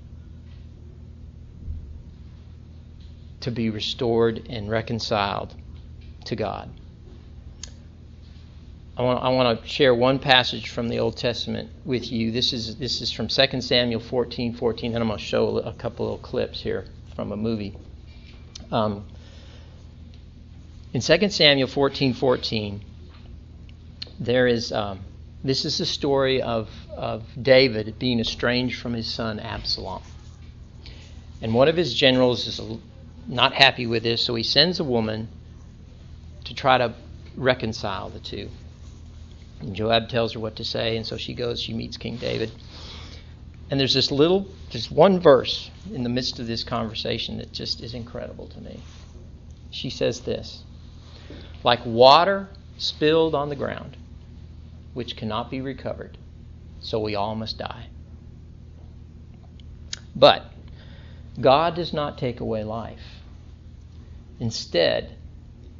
to 3.41 3.51
be 3.51 3.69
restored 3.69 4.47
and 4.49 4.71
reconciled 4.71 5.53
to 6.25 6.35
God. 6.35 6.71
I 8.97 9.03
want, 9.03 9.23
I 9.23 9.29
want 9.29 9.61
to 9.61 9.67
share 9.67 9.93
one 9.93 10.17
passage 10.17 10.69
from 10.69 10.89
the 10.89 10.97
Old 10.97 11.15
Testament 11.15 11.69
with 11.85 12.11
you. 12.11 12.31
This 12.31 12.53
is, 12.53 12.75
this 12.77 13.01
is 13.01 13.11
from 13.11 13.27
2 13.27 13.61
Samuel 13.61 13.99
14 13.99 14.55
14, 14.55 14.95
and 14.95 14.99
I'm 15.03 15.07
going 15.07 15.19
to 15.19 15.23
show 15.23 15.59
a 15.59 15.73
couple 15.73 16.11
of 16.11 16.23
clips 16.23 16.59
here 16.59 16.85
from 17.15 17.31
a 17.31 17.37
movie. 17.37 17.77
Um, 18.71 19.05
in 20.91 21.01
2 21.01 21.29
Samuel 21.29 21.67
14 21.67 22.15
14, 22.15 22.83
there 24.19 24.47
is. 24.47 24.71
Um, 24.71 25.01
this 25.43 25.65
is 25.65 25.77
the 25.77 25.85
story 25.85 26.41
of, 26.41 26.69
of 26.95 27.23
David 27.41 27.99
being 27.99 28.19
estranged 28.19 28.81
from 28.81 28.93
his 28.93 29.07
son 29.07 29.39
Absalom. 29.39 30.01
And 31.41 31.53
one 31.53 31.67
of 31.67 31.75
his 31.75 31.93
generals 31.93 32.47
is 32.47 32.61
not 33.27 33.53
happy 33.53 33.85
with 33.85 34.03
this, 34.03 34.23
so 34.23 34.35
he 34.35 34.43
sends 34.43 34.79
a 34.79 34.83
woman 34.83 35.27
to 36.45 36.55
try 36.55 36.77
to 36.77 36.93
reconcile 37.35 38.09
the 38.09 38.19
two. 38.19 38.49
And 39.59 39.75
Joab 39.75 40.09
tells 40.09 40.33
her 40.33 40.39
what 40.39 40.55
to 40.57 40.63
say, 40.63 40.95
and 40.95 41.05
so 41.05 41.17
she 41.17 41.33
goes, 41.33 41.61
she 41.61 41.73
meets 41.73 41.97
King 41.97 42.17
David. 42.17 42.51
And 43.69 43.79
there's 43.79 43.93
this 43.93 44.11
little, 44.11 44.47
just 44.69 44.91
one 44.91 45.19
verse 45.19 45.71
in 45.91 46.03
the 46.03 46.09
midst 46.09 46.39
of 46.39 46.47
this 46.47 46.63
conversation 46.63 47.37
that 47.37 47.51
just 47.51 47.81
is 47.81 47.93
incredible 47.93 48.47
to 48.47 48.61
me. 48.61 48.79
She 49.71 49.89
says 49.89 50.21
this 50.21 50.63
Like 51.63 51.85
water 51.85 52.49
spilled 52.77 53.35
on 53.35 53.49
the 53.49 53.55
ground, 53.55 53.97
which 54.93 55.15
cannot 55.15 55.49
be 55.49 55.61
recovered, 55.61 56.17
so 56.79 56.99
we 56.99 57.15
all 57.15 57.35
must 57.35 57.57
die. 57.57 57.87
But 60.15 60.45
God 61.39 61.75
does 61.75 61.93
not 61.93 62.17
take 62.17 62.39
away 62.39 62.63
life. 62.63 63.21
Instead, 64.39 65.17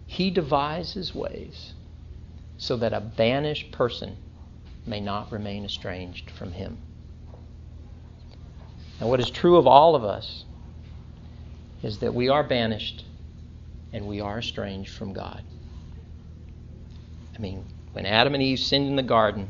He 0.07 0.31
devises 0.31 1.13
ways 1.13 1.73
so 2.57 2.77
that 2.77 2.93
a 2.93 3.01
banished 3.01 3.71
person 3.71 4.17
may 4.85 4.99
not 4.99 5.31
remain 5.31 5.65
estranged 5.65 6.31
from 6.31 6.51
Him. 6.51 6.77
Now, 8.99 9.07
what 9.07 9.19
is 9.19 9.29
true 9.29 9.57
of 9.57 9.67
all 9.67 9.95
of 9.95 10.03
us 10.03 10.45
is 11.81 11.99
that 11.99 12.13
we 12.13 12.29
are 12.29 12.43
banished 12.43 13.05
and 13.91 14.07
we 14.07 14.21
are 14.21 14.39
estranged 14.39 14.91
from 14.91 15.13
God. 15.13 15.43
I 17.35 17.39
mean, 17.39 17.65
when 17.93 18.05
Adam 18.05 18.33
and 18.33 18.43
Eve 18.43 18.59
sinned 18.59 18.87
in 18.87 18.95
the 18.95 19.03
garden, 19.03 19.47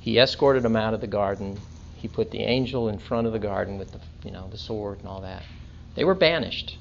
he 0.00 0.18
escorted 0.18 0.62
them 0.62 0.76
out 0.76 0.94
of 0.94 1.00
the 1.00 1.06
garden. 1.06 1.58
He 1.96 2.08
put 2.08 2.30
the 2.30 2.40
angel 2.40 2.88
in 2.88 2.98
front 2.98 3.26
of 3.26 3.32
the 3.32 3.38
garden 3.38 3.78
with 3.78 3.92
the, 3.92 4.00
you 4.24 4.30
know, 4.30 4.48
the 4.50 4.58
sword 4.58 4.98
and 4.98 5.08
all 5.08 5.20
that. 5.20 5.42
They 5.94 6.04
were 6.04 6.14
banished 6.14 6.78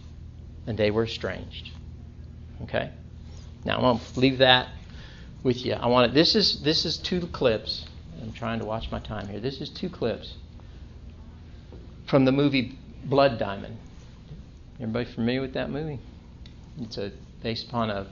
and 0.65 0.77
they 0.77 0.91
were 0.91 1.03
estranged. 1.03 1.71
Okay? 2.63 2.89
Now 3.65 3.75
I'm 3.75 3.82
going 3.82 3.99
to 3.99 4.19
leave 4.19 4.38
that 4.39 4.69
with 5.43 5.65
you. 5.65 5.73
I 5.73 5.88
want 5.88 6.10
to, 6.10 6.13
this 6.13 6.36
is 6.36 6.62
this 6.62 6.86
is 6.86 6.97
two 6.97 7.27
clips. 7.27 7.86
I'm 8.21 8.34
trying 8.34 8.60
to 8.60 8.65
watch 8.65 8.91
my 8.91 8.99
time 8.99 9.27
here. 9.27 9.39
This 9.39 9.62
is 9.62 9.69
two 9.69 9.89
clips 9.89 10.36
from 12.08 12.25
the 12.25 12.32
movie 12.32 12.77
Blood 13.05 13.38
Diamond. 13.38 13.77
Everybody 14.79 15.05
familiar 15.05 15.41
with 15.41 15.53
that 15.53 15.69
movie? 15.69 15.99
It's 16.82 16.97
a 16.97 17.12
based 17.43 17.67
upon 17.67 17.89
a 17.89 18.08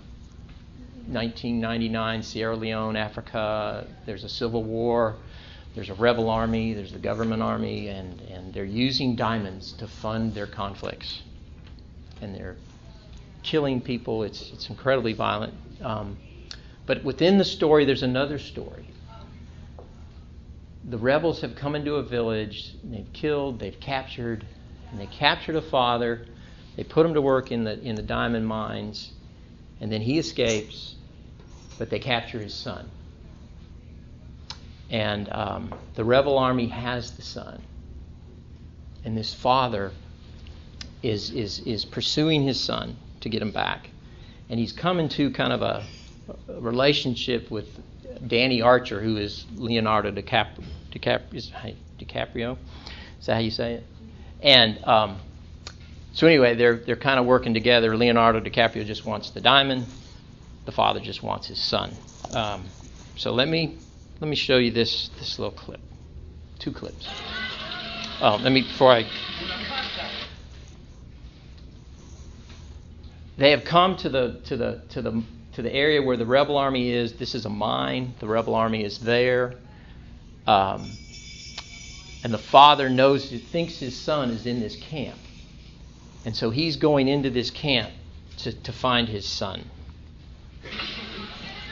1999, 1.07 2.23
Sierra 2.23 2.55
Leone, 2.55 2.95
Africa. 2.95 3.87
There's 4.05 4.23
a 4.23 4.29
civil 4.29 4.63
war. 4.63 5.15
there's 5.75 5.89
a 5.89 5.93
rebel 5.93 6.29
army, 6.29 6.73
there's 6.73 6.91
the 6.91 6.99
government 6.99 7.41
army, 7.41 7.87
and, 7.87 8.19
and 8.21 8.53
they're 8.53 8.65
using 8.65 9.15
diamonds 9.15 9.73
to 9.73 9.87
fund 9.87 10.33
their 10.33 10.47
conflicts. 10.47 11.21
And 12.21 12.35
they're 12.35 12.57
killing 13.43 13.79
people. 13.79 14.23
It's, 14.23 14.51
it's 14.51 14.69
incredibly 14.69 15.13
violent. 15.13 15.53
Um, 15.81 16.17
but 16.85 17.03
within 17.03 17.37
the 17.37 17.45
story, 17.45 17.85
there's 17.85 18.03
another 18.03 18.39
story. 18.39 18.87
The 20.89 20.97
rebels 20.97 21.41
have 21.41 21.55
come 21.55 21.75
into 21.75 21.95
a 21.95 22.03
village, 22.03 22.73
they've 22.83 23.11
killed, 23.11 23.59
they've 23.59 23.79
captured, 23.79 24.45
and 24.89 24.99
they 24.99 25.05
captured 25.07 25.57
a 25.57 25.61
father. 25.61 26.25
They 26.77 26.83
put 26.83 27.05
him 27.05 27.13
to 27.15 27.21
work 27.21 27.51
in 27.51 27.63
the, 27.63 27.79
in 27.81 27.95
the 27.95 28.01
diamond 28.01 28.47
mines, 28.47 29.11
and 29.81 29.91
then 29.91 30.01
he 30.01 30.17
escapes, 30.17 30.95
but 31.77 31.89
they 31.89 31.99
capture 31.99 32.39
his 32.39 32.53
son. 32.53 32.89
And 34.89 35.29
um, 35.31 35.73
the 35.95 36.03
rebel 36.03 36.37
army 36.37 36.67
has 36.67 37.11
the 37.11 37.21
son. 37.21 37.61
And 39.03 39.17
this 39.17 39.33
father 39.33 39.91
is, 41.03 41.31
is, 41.31 41.59
is 41.59 41.85
pursuing 41.85 42.43
his 42.43 42.59
son 42.59 42.95
to 43.21 43.29
get 43.29 43.41
him 43.41 43.51
back. 43.51 43.89
And 44.49 44.59
he's 44.59 44.71
come 44.71 44.99
into 44.99 45.31
kind 45.31 45.53
of 45.53 45.61
a, 45.61 45.83
relationship 46.47 47.49
with 47.51 47.67
Danny 48.27 48.61
Archer, 48.61 49.01
who 49.01 49.17
is 49.17 49.45
Leonardo 49.55 50.11
DiCaprio. 50.11 50.63
DiCaprio, 50.91 51.75
DiCaprio? 51.99 52.57
Is 53.19 53.25
that 53.25 53.35
how 53.35 53.39
you 53.39 53.51
say 53.51 53.73
it? 53.75 53.83
And 54.41 54.83
um, 54.85 55.17
so 56.13 56.27
anyway, 56.27 56.55
they're 56.55 56.77
they're 56.77 56.95
kind 56.95 57.19
of 57.19 57.25
working 57.25 57.53
together. 57.53 57.95
Leonardo 57.95 58.39
DiCaprio 58.39 58.85
just 58.85 59.05
wants 59.05 59.31
the 59.31 59.41
diamond. 59.41 59.85
The 60.67 60.73
father 60.73 60.99
just 60.99 61.23
wants 61.23 61.47
his 61.47 61.59
son. 61.59 61.95
Um, 62.29 62.65
so 63.15 63.31
let 63.31 63.47
me 63.47 63.77
let 64.19 64.29
me 64.29 64.35
show 64.35 64.57
you 64.57 64.69
this 64.69 65.09
this 65.17 65.39
little 65.39 65.57
clip. 65.57 65.79
Two 66.59 66.73
clips. 66.73 67.07
Oh, 68.19 68.35
let 68.43 68.51
me 68.51 68.63
before 68.63 68.91
I. 68.91 69.05
They 73.37 73.51
have 73.51 73.63
come 73.63 73.95
to 73.95 74.09
the 74.09 74.41
to 74.43 74.57
the 74.57 74.81
to 74.89 75.01
the 75.01 75.23
to 75.53 75.61
the 75.61 75.73
area 75.73 76.01
where 76.01 76.17
the 76.17 76.25
rebel 76.25 76.57
army 76.57 76.91
is. 76.91 77.13
This 77.13 77.33
is 77.33 77.45
a 77.45 77.49
mine. 77.49 78.13
The 78.19 78.27
rebel 78.27 78.53
army 78.53 78.83
is 78.83 78.99
there. 78.99 79.53
Um, 80.45 80.91
and 82.25 82.33
the 82.33 82.37
father 82.37 82.89
knows, 82.89 83.31
thinks 83.31 83.77
his 83.79 83.95
son 83.95 84.31
is 84.31 84.45
in 84.45 84.59
this 84.59 84.75
camp. 84.75 85.17
And 86.25 86.35
so 86.35 86.49
he's 86.49 86.75
going 86.75 87.07
into 87.07 87.29
this 87.29 87.51
camp 87.51 87.89
to, 88.39 88.51
to 88.51 88.73
find 88.73 89.07
his 89.07 89.25
son. 89.25 89.63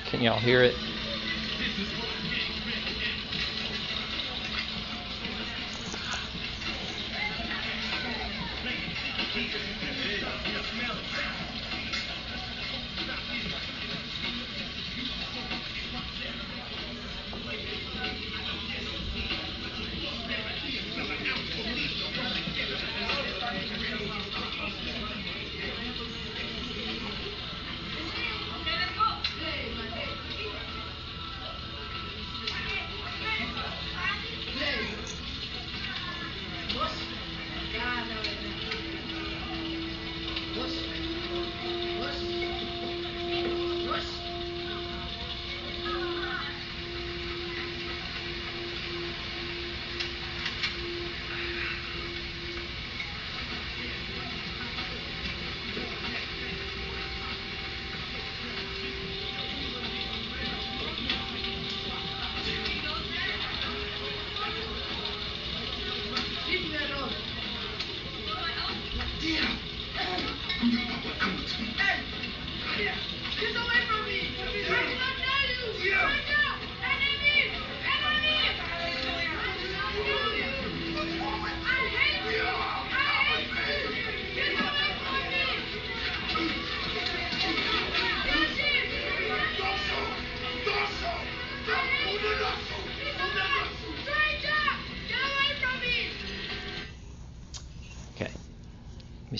Can 0.06 0.22
y'all 0.22 0.40
hear 0.40 0.64
it? 0.64 0.76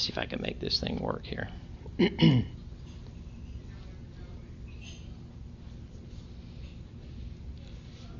See 0.06 0.12
if 0.12 0.18
I 0.18 0.26
can 0.26 0.42
make 0.42 0.60
this 0.60 0.80
thing 0.80 1.00
work 1.00 1.26
here. 1.26 1.50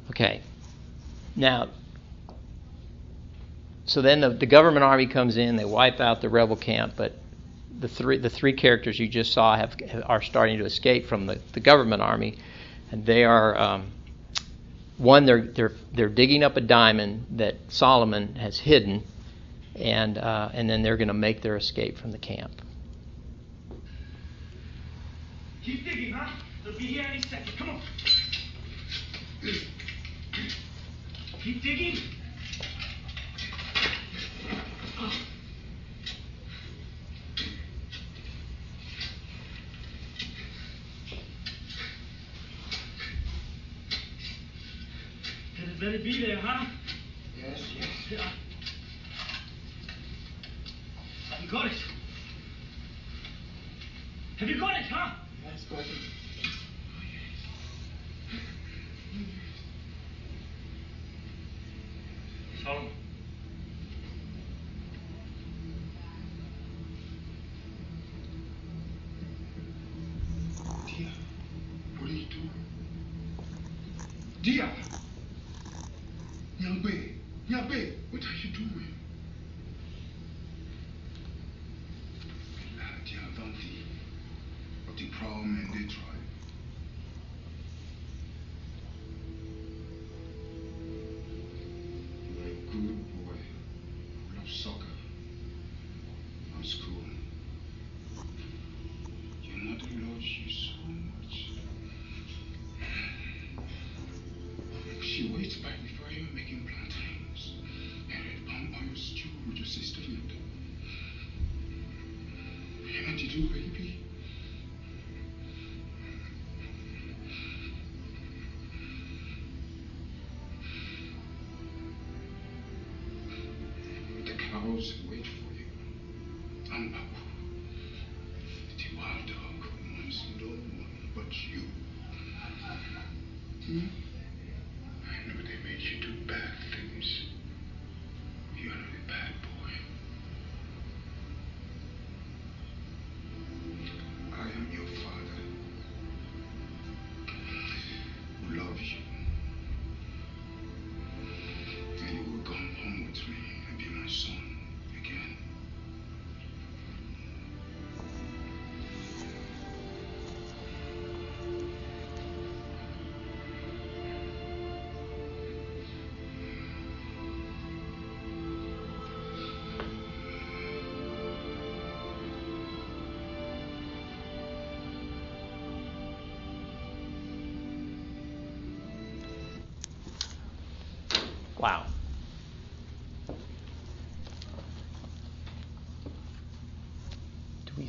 okay. 0.10 0.42
Now, 1.36 1.70
so 3.86 4.02
then 4.02 4.22
the, 4.22 4.30
the 4.30 4.46
government 4.46 4.84
army 4.84 5.08
comes 5.08 5.38
in, 5.38 5.56
they 5.58 5.66
wipe 5.66 6.00
out 6.00 6.22
the 6.22 6.30
rebel 6.30 6.56
camp, 6.56 6.94
but 6.96 7.14
the 7.78 7.88
three 7.88 8.18
the 8.18 8.30
three 8.30 8.54
characters 8.54 8.98
you 9.00 9.08
just 9.08 9.34
saw 9.34 9.56
have 9.56 9.76
are 10.06 10.22
starting 10.22 10.60
to 10.60 10.66
escape 10.66 11.08
from 11.08 11.26
the, 11.28 11.40
the 11.54 11.60
government 11.60 12.02
army, 12.02 12.38
and 12.92 13.06
they 13.06 13.26
are 13.26 13.58
um, 13.58 13.92
one 14.98 15.26
they're 15.26 15.42
they're 15.42 15.74
they're 15.92 16.10
digging 16.10 16.42
up 16.44 16.56
a 16.56 16.62
diamond 16.62 17.26
that 17.32 17.56
Solomon 17.68 18.36
has 18.36 18.60
hidden, 18.60 19.04
and 19.76 20.18
uh, 20.18 20.50
and 20.54 20.70
then 20.70 20.82
they're 20.82 20.98
going 20.98 21.10
to 21.10 21.14
make 21.14 21.42
their 21.42 21.56
escape 21.58 21.98
from 21.98 22.12
the 22.12 22.18
camp. 22.18 22.62
Keep 25.64 25.84
digging, 25.84 26.14
huh? 26.14 26.30
They'll 26.64 26.78
be 26.78 26.86
here 26.86 27.06
any 27.10 27.22
second. 27.22 27.54
Come 27.58 27.70
on. 27.70 27.82
Keep 31.44 31.62
digging. 31.62 31.98
Can 45.56 45.70
it 45.70 45.80
better 45.80 45.98
be 46.00 46.26
there, 46.26 46.38
huh? 46.38 46.66
Yes, 47.38 47.60
yes. 47.78 47.88
Yeah. 48.12 48.32
You 51.46 51.52
got 51.52 51.68
it. 51.68 51.78
Have 54.40 54.50
you 54.50 54.60
got 54.60 54.76
it, 54.78 54.86
huh? 54.90 55.14
Yes, 55.44 55.64
got 55.70 55.80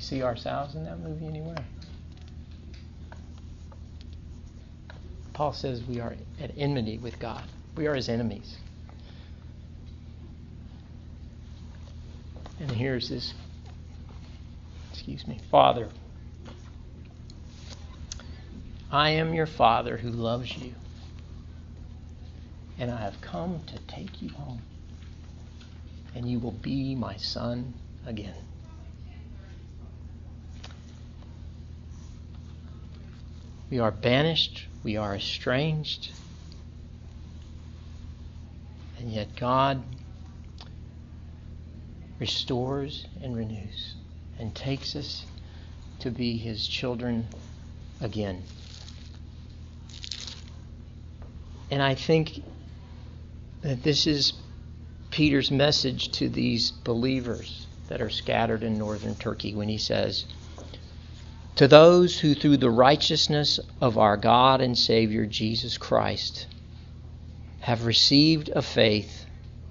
see 0.06 0.22
ourselves 0.22 0.74
in 0.74 0.84
that 0.84 0.98
movie 1.00 1.26
anywhere? 1.26 1.64
Paul 5.32 5.52
says 5.52 5.82
we 5.84 6.00
are 6.00 6.16
at 6.40 6.52
enmity 6.56 6.98
with 6.98 7.18
God. 7.18 7.44
We 7.76 7.86
are 7.86 7.94
his 7.94 8.08
enemies. 8.08 8.56
And 12.58 12.70
here's 12.70 13.10
this, 13.10 13.34
excuse 14.92 15.26
me, 15.26 15.40
Father. 15.50 15.88
I 18.90 19.10
am 19.10 19.34
your 19.34 19.46
Father 19.46 19.98
who 19.98 20.10
loves 20.10 20.56
you 20.56 20.72
and 22.78 22.90
I 22.90 23.00
have 23.00 23.20
come 23.20 23.60
to 23.66 23.78
take 23.86 24.20
you 24.20 24.30
home, 24.30 24.60
and 26.14 26.28
you 26.28 26.38
will 26.38 26.52
be 26.52 26.94
my 26.94 27.16
son 27.16 27.74
again. 28.06 28.34
We 33.68 33.80
are 33.80 33.90
banished, 33.90 34.68
we 34.84 34.96
are 34.96 35.16
estranged, 35.16 36.12
and 38.98 39.10
yet 39.10 39.34
God 39.36 39.82
restores 42.18 43.06
and 43.20 43.36
renews 43.36 43.94
and 44.38 44.54
takes 44.54 44.94
us 44.94 45.26
to 46.00 46.10
be 46.10 46.36
his 46.36 46.66
children 46.66 47.28
again. 48.00 48.44
And 51.70 51.82
I 51.82 51.94
think 51.94 52.42
that 53.62 53.82
this 53.82 54.06
is 54.06 54.34
Peter's 55.10 55.50
message 55.50 56.10
to 56.12 56.28
these 56.28 56.70
believers 56.70 57.66
that 57.88 58.00
are 58.00 58.10
scattered 58.10 58.62
in 58.62 58.78
northern 58.78 59.16
Turkey 59.16 59.54
when 59.54 59.68
he 59.68 59.78
says, 59.78 60.26
To 61.56 61.66
those 61.66 62.20
who 62.20 62.34
through 62.34 62.58
the 62.58 62.70
righteousness 62.70 63.58
of 63.80 63.96
our 63.96 64.18
God 64.18 64.60
and 64.60 64.76
Savior 64.76 65.24
Jesus 65.24 65.78
Christ 65.78 66.46
have 67.60 67.86
received 67.86 68.50
a 68.50 68.60
faith 68.60 69.24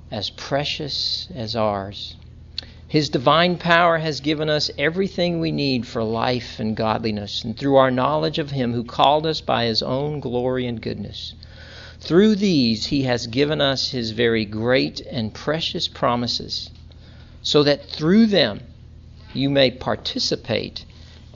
as 0.10 0.32
precious 0.32 1.28
as 1.36 1.56
ours, 1.56 2.16
his 2.88 3.10
divine 3.10 3.58
power 3.58 4.00
has 4.00 4.20
given 4.20 4.50
us 4.50 4.72
everything 4.80 5.40
we 5.40 5.52
need 5.52 5.86
for 5.86 6.04
life 6.04 6.60
and 6.60 6.76
godliness, 6.76 7.44
and 7.44 7.56
through 7.56 7.76
our 7.76 7.92
knowledge 7.92 8.40
of 8.40 8.50
him 8.50 8.74
who 8.74 8.84
called 8.84 9.28
us 9.28 9.42
by 9.42 9.66
his 9.66 9.84
own 9.84 10.20
glory 10.20 10.66
and 10.66 10.82
goodness. 10.82 11.36
Through 12.00 12.38
these, 12.38 12.88
he 12.88 13.04
has 13.04 13.28
given 13.28 13.62
us 13.62 13.92
his 13.92 14.10
very 14.10 14.46
great 14.46 15.02
and 15.02 15.32
precious 15.32 15.88
promises, 15.88 16.72
so 17.44 17.62
that 17.62 17.86
through 17.86 18.26
them 18.26 18.62
you 19.36 19.52
may 19.52 19.70
participate 19.70 20.84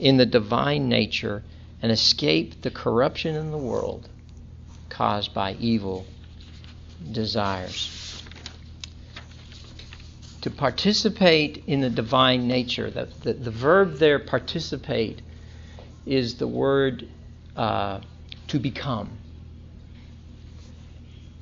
in 0.00 0.16
the 0.16 0.26
divine 0.26 0.88
nature 0.88 1.42
and 1.82 1.92
escape 1.92 2.62
the 2.62 2.70
corruption 2.70 3.34
in 3.34 3.50
the 3.50 3.58
world 3.58 4.08
caused 4.88 5.32
by 5.32 5.54
evil 5.54 6.06
desires. 7.12 8.22
To 10.42 10.50
participate 10.50 11.64
in 11.66 11.80
the 11.80 11.90
divine 11.90 12.48
nature, 12.48 12.90
the, 12.90 13.08
the, 13.22 13.34
the 13.34 13.50
verb 13.50 13.98
there, 13.98 14.18
participate, 14.18 15.20
is 16.06 16.36
the 16.36 16.48
word 16.48 17.06
uh, 17.56 18.00
to 18.48 18.58
become 18.58 19.18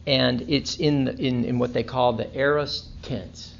and 0.08 0.40
it's 0.48 0.76
in, 0.76 1.04
the, 1.04 1.14
in, 1.18 1.44
in 1.44 1.58
what 1.58 1.74
they 1.74 1.82
call 1.82 2.14
the 2.14 2.34
aorist 2.34 2.86
tense. 3.02 3.54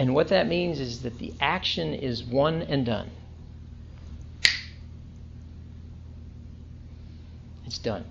And 0.00 0.14
what 0.14 0.28
that 0.28 0.48
means 0.48 0.80
is 0.80 1.02
that 1.02 1.18
the 1.18 1.34
action 1.42 1.92
is 1.92 2.24
one 2.24 2.62
and 2.62 2.86
done. 2.86 3.10
It's 7.66 7.76
done. 7.76 8.06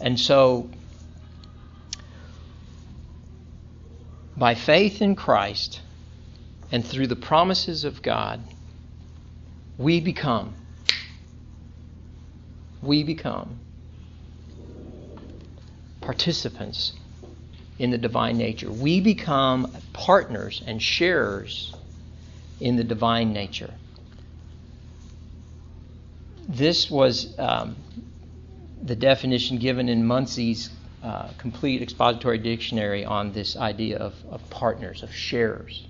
And 0.00 0.20
so, 0.20 0.68
by 4.36 4.54
faith 4.54 5.00
in 5.00 5.16
Christ 5.16 5.80
and 6.70 6.84
through 6.84 7.06
the 7.06 7.16
promises 7.16 7.84
of 7.84 8.02
God, 8.02 8.42
we 9.78 9.98
become. 10.02 10.54
We 12.82 13.02
become 13.02 13.58
participants 16.02 16.99
in 17.80 17.90
the 17.90 17.96
divine 17.96 18.36
nature. 18.36 18.70
We 18.70 19.00
become 19.00 19.74
partners 19.94 20.62
and 20.66 20.82
sharers 20.82 21.74
in 22.60 22.76
the 22.76 22.84
divine 22.84 23.32
nature. 23.32 23.72
This 26.46 26.90
was 26.90 27.34
um, 27.38 27.76
the 28.82 28.94
definition 28.94 29.56
given 29.56 29.88
in 29.88 30.06
Mounce's 30.06 30.68
uh, 31.02 31.30
complete 31.38 31.80
expository 31.80 32.36
dictionary 32.36 33.06
on 33.06 33.32
this 33.32 33.56
idea 33.56 33.96
of, 33.96 34.14
of 34.30 34.50
partners, 34.50 35.02
of 35.02 35.14
sharers 35.14 35.86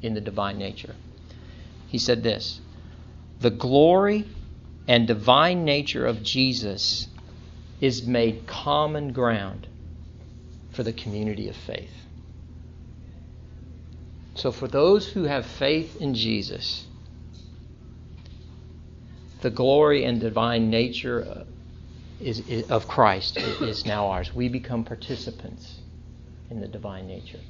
in 0.00 0.14
the 0.14 0.22
divine 0.22 0.56
nature. 0.56 0.94
He 1.88 1.98
said 1.98 2.22
this 2.22 2.62
The 3.40 3.50
glory 3.50 4.24
and 4.86 5.06
divine 5.06 5.66
nature 5.66 6.06
of 6.06 6.22
Jesus 6.22 7.08
is 7.78 8.06
made 8.06 8.46
common 8.46 9.12
ground 9.12 9.66
for 10.78 10.84
the 10.84 10.92
community 10.92 11.48
of 11.48 11.56
faith. 11.56 11.90
So, 14.36 14.52
for 14.52 14.68
those 14.68 15.08
who 15.08 15.24
have 15.24 15.44
faith 15.44 15.96
in 16.00 16.14
Jesus, 16.14 16.86
the 19.40 19.50
glory 19.50 20.04
and 20.04 20.20
divine 20.20 20.70
nature 20.70 21.46
is, 22.20 22.48
is, 22.48 22.70
of 22.70 22.86
Christ 22.86 23.38
is 23.38 23.86
now 23.86 24.06
ours. 24.06 24.32
We 24.32 24.48
become 24.48 24.84
participants 24.84 25.80
in 26.48 26.60
the 26.60 26.68
divine 26.68 27.08
nature. 27.08 27.40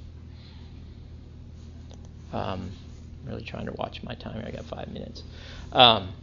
Um, 2.32 2.72
I'm 3.22 3.28
really 3.28 3.44
trying 3.44 3.66
to 3.66 3.72
watch 3.72 4.02
my 4.02 4.14
time. 4.14 4.36
Here, 4.36 4.44
I 4.48 4.52
got 4.52 4.64
five 4.64 4.88
minutes. 4.88 5.22
Um, 5.70 6.14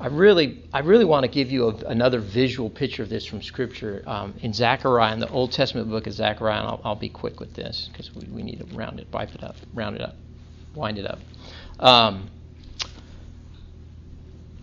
I 0.00 0.08
really, 0.08 0.62
I 0.72 0.80
really 0.80 1.04
want 1.04 1.24
to 1.24 1.30
give 1.30 1.50
you 1.50 1.68
a, 1.68 1.74
another 1.86 2.18
visual 2.18 2.68
picture 2.68 3.02
of 3.02 3.08
this 3.08 3.24
from 3.24 3.42
Scripture 3.42 4.02
um, 4.06 4.34
in 4.40 4.52
Zechariah, 4.52 5.12
in 5.12 5.20
the 5.20 5.28
Old 5.28 5.52
Testament 5.52 5.88
book 5.88 6.06
of 6.06 6.12
Zechariah. 6.12 6.62
I'll, 6.62 6.80
I'll 6.84 6.94
be 6.96 7.08
quick 7.08 7.40
with 7.40 7.54
this 7.54 7.88
because 7.92 8.14
we, 8.14 8.26
we 8.26 8.42
need 8.42 8.58
to 8.58 8.76
round 8.76 8.98
it, 8.98 9.06
wipe 9.12 9.34
it 9.34 9.44
up, 9.44 9.56
round 9.72 9.96
it 9.96 10.02
up, 10.02 10.16
wind 10.74 10.98
it 10.98 11.06
up. 11.06 11.20
Um, 11.78 12.28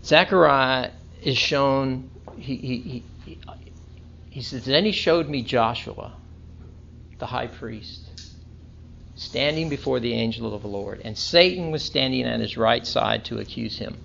Zechariah 0.04 0.90
is 1.22 1.38
shown. 1.38 2.10
He, 2.36 2.56
he, 2.56 3.04
he, 3.24 3.38
he 4.28 4.42
says, 4.42 4.64
then 4.64 4.84
he 4.84 4.92
showed 4.92 5.28
me 5.28 5.42
Joshua, 5.42 6.12
the 7.18 7.26
high 7.26 7.46
priest, 7.46 8.34
standing 9.14 9.68
before 9.68 10.00
the 10.00 10.12
angel 10.12 10.54
of 10.54 10.62
the 10.62 10.68
Lord, 10.68 11.00
and 11.04 11.16
Satan 11.16 11.70
was 11.70 11.82
standing 11.84 12.22
at 12.24 12.40
his 12.40 12.56
right 12.56 12.86
side 12.86 13.24
to 13.26 13.38
accuse 13.38 13.78
him. 13.78 13.96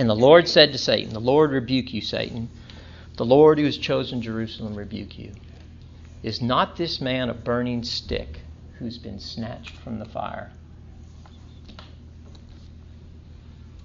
And 0.00 0.08
the 0.08 0.16
Lord 0.16 0.48
said 0.48 0.72
to 0.72 0.78
Satan, 0.78 1.12
The 1.12 1.20
Lord 1.20 1.50
rebuke 1.50 1.92
you, 1.92 2.00
Satan. 2.00 2.48
The 3.18 3.26
Lord 3.26 3.58
who 3.58 3.66
has 3.66 3.76
chosen 3.76 4.22
Jerusalem 4.22 4.74
rebuke 4.74 5.18
you. 5.18 5.34
Is 6.22 6.40
not 6.40 6.74
this 6.74 7.02
man 7.02 7.28
a 7.28 7.34
burning 7.34 7.82
stick 7.82 8.40
who's 8.78 8.96
been 8.96 9.20
snatched 9.20 9.76
from 9.76 9.98
the 9.98 10.06
fire? 10.06 10.52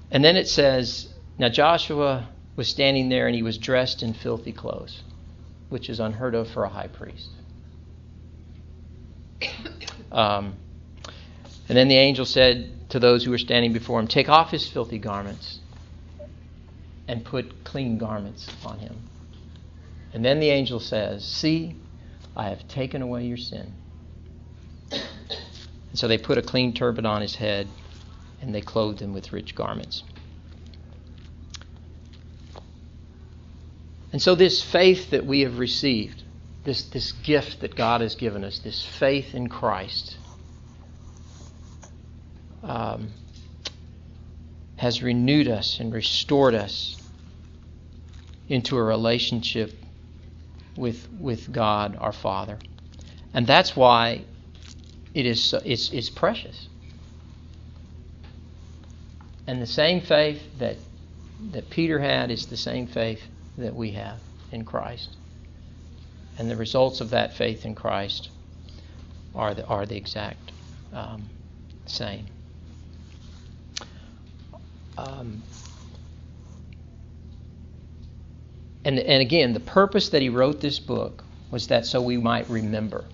And 0.09 0.23
then 0.23 0.37
it 0.37 0.47
says, 0.47 1.09
Now 1.37 1.49
Joshua 1.49 2.29
was 2.55 2.69
standing 2.69 3.09
there 3.09 3.27
and 3.27 3.35
he 3.35 3.43
was 3.43 3.57
dressed 3.57 4.01
in 4.01 4.13
filthy 4.13 4.53
clothes, 4.53 5.03
which 5.67 5.89
is 5.89 5.99
unheard 5.99 6.33
of 6.33 6.47
for 6.49 6.63
a 6.63 6.69
high 6.69 6.87
priest. 6.87 7.27
Um, 10.13 10.55
and 11.67 11.77
then 11.77 11.89
the 11.89 11.97
angel 11.97 12.25
said 12.25 12.89
to 12.91 13.01
those 13.01 13.25
who 13.25 13.31
were 13.31 13.37
standing 13.37 13.73
before 13.73 13.99
him, 13.99 14.07
Take 14.07 14.29
off 14.29 14.51
his 14.51 14.65
filthy 14.65 14.97
garments 14.97 15.59
and 17.07 17.23
put 17.23 17.63
clean 17.63 17.97
garments 17.97 18.47
on 18.65 18.79
him. 18.79 18.95
And 20.13 20.23
then 20.23 20.39
the 20.39 20.49
angel 20.49 20.79
says, 20.79 21.23
See, 21.25 21.75
I 22.35 22.49
have 22.49 22.67
taken 22.67 23.01
away 23.01 23.25
your 23.25 23.37
sin. 23.37 23.73
And 24.91 25.99
so 25.99 26.07
they 26.07 26.17
put 26.17 26.37
a 26.37 26.41
clean 26.41 26.73
turban 26.73 27.05
on 27.05 27.21
his 27.21 27.35
head 27.35 27.67
and 28.41 28.53
they 28.53 28.61
clothed 28.61 29.01
him 29.01 29.13
with 29.13 29.31
rich 29.31 29.55
garments. 29.55 30.03
And 34.11 34.21
so, 34.21 34.35
this 34.35 34.63
faith 34.63 35.09
that 35.09 35.25
we 35.25 35.41
have 35.41 35.59
received, 35.59 36.23
this, 36.63 36.83
this 36.83 37.11
gift 37.11 37.59
that 37.61 37.75
God 37.75 37.99
has 38.01 38.15
given 38.15 38.45
us, 38.45 38.59
this 38.59 38.81
faith 38.81 39.35
in 39.35 39.49
Christ, 39.49 40.17
um, 42.63 43.09
has 44.77 45.01
renewed 45.01 45.47
us 45.47 45.79
and 45.79 45.93
restored 45.93 46.53
us 46.53 47.01
into 48.49 48.77
a 48.77 48.83
relationship 48.83 49.73
with, 50.75 51.07
with 51.19 51.51
God 51.51 51.97
our 51.99 52.11
Father. 52.11 52.57
And 53.33 53.47
that's 53.47 53.75
why 53.75 54.23
it 55.13 55.25
is 55.25 55.43
so, 55.43 55.61
it's, 55.63 55.91
it's 55.91 56.09
precious. 56.09 56.67
And 59.47 59.61
the 59.61 59.67
same 59.67 60.01
faith 60.01 60.41
that, 60.59 60.77
that 61.51 61.69
Peter 61.69 61.99
had 61.99 62.31
is 62.31 62.47
the 62.47 62.57
same 62.57 62.87
faith 62.87 63.21
that 63.57 63.75
we 63.75 63.91
have 63.91 64.19
in 64.51 64.65
Christ. 64.65 65.15
And 66.37 66.49
the 66.51 66.55
results 66.55 66.99
of 66.99 67.11
that 67.11 67.33
faith 67.33 67.65
in 67.65 67.75
Christ 67.75 68.29
are 69.33 69.53
the, 69.53 69.65
are 69.65 69.85
the 69.85 69.95
exact 69.95 70.51
um, 70.93 71.29
same. 71.85 72.25
Um, 74.97 75.43
and, 78.83 78.99
and 78.99 79.21
again, 79.21 79.53
the 79.53 79.59
purpose 79.59 80.09
that 80.09 80.21
he 80.21 80.29
wrote 80.29 80.61
this 80.61 80.79
book 80.79 81.23
was 81.51 81.67
that 81.67 81.85
so 81.85 82.01
we 82.01 82.17
might 82.17 82.49
remember. 82.49 83.05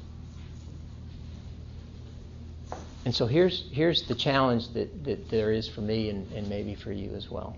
And 3.04 3.16
so 3.16 3.26
here's, 3.26 3.66
here's 3.72 4.04
the 4.04 4.16
challenge 4.16 4.74
that, 4.74 5.04
that 5.06 5.30
there 5.30 5.52
is 5.52 5.68
for 5.68 5.82
me 5.82 6.10
and, 6.10 6.32
and 6.34 6.48
maybe 6.50 6.76
for 6.76 6.92
you 6.92 7.16
as 7.16 7.32
well. 7.32 7.58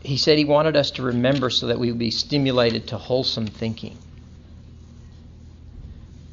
He 0.00 0.16
said 0.16 0.38
he 0.38 0.44
wanted 0.44 0.76
us 0.76 0.92
to 0.92 1.02
remember 1.02 1.50
so 1.50 1.68
that 1.68 1.78
we 1.78 1.90
would 1.90 1.98
be 1.98 2.10
stimulated 2.10 2.88
to 2.88 2.98
wholesome 2.98 3.46
thinking. 3.46 3.96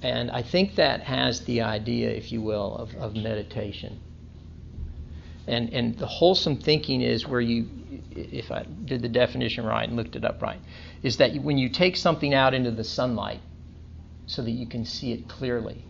And 0.01 0.29
I 0.31 0.43
think 0.43 0.75
that 0.75 1.01
has 1.01 1.41
the 1.45 1.61
idea, 1.61 2.09
if 2.09 2.31
you 2.31 2.41
will, 2.41 2.75
of, 2.75 2.95
of 2.95 3.15
meditation. 3.15 3.99
And, 5.47 5.71
and 5.73 5.97
the 5.97 6.07
wholesome 6.07 6.57
thinking 6.57 7.01
is 7.01 7.27
where 7.27 7.41
you, 7.41 7.67
if 8.11 8.51
I 8.51 8.63
did 8.63 9.01
the 9.01 9.09
definition 9.09 9.65
right 9.65 9.87
and 9.87 9.95
looked 9.95 10.15
it 10.15 10.25
up 10.25 10.41
right, 10.41 10.59
is 11.03 11.17
that 11.17 11.35
when 11.35 11.57
you 11.57 11.69
take 11.69 11.95
something 11.97 12.33
out 12.33 12.53
into 12.53 12.71
the 12.71 12.83
sunlight 12.83 13.41
so 14.25 14.41
that 14.41 14.51
you 14.51 14.65
can 14.65 14.85
see 14.85 15.11
it 15.11 15.27
clearly 15.27 15.85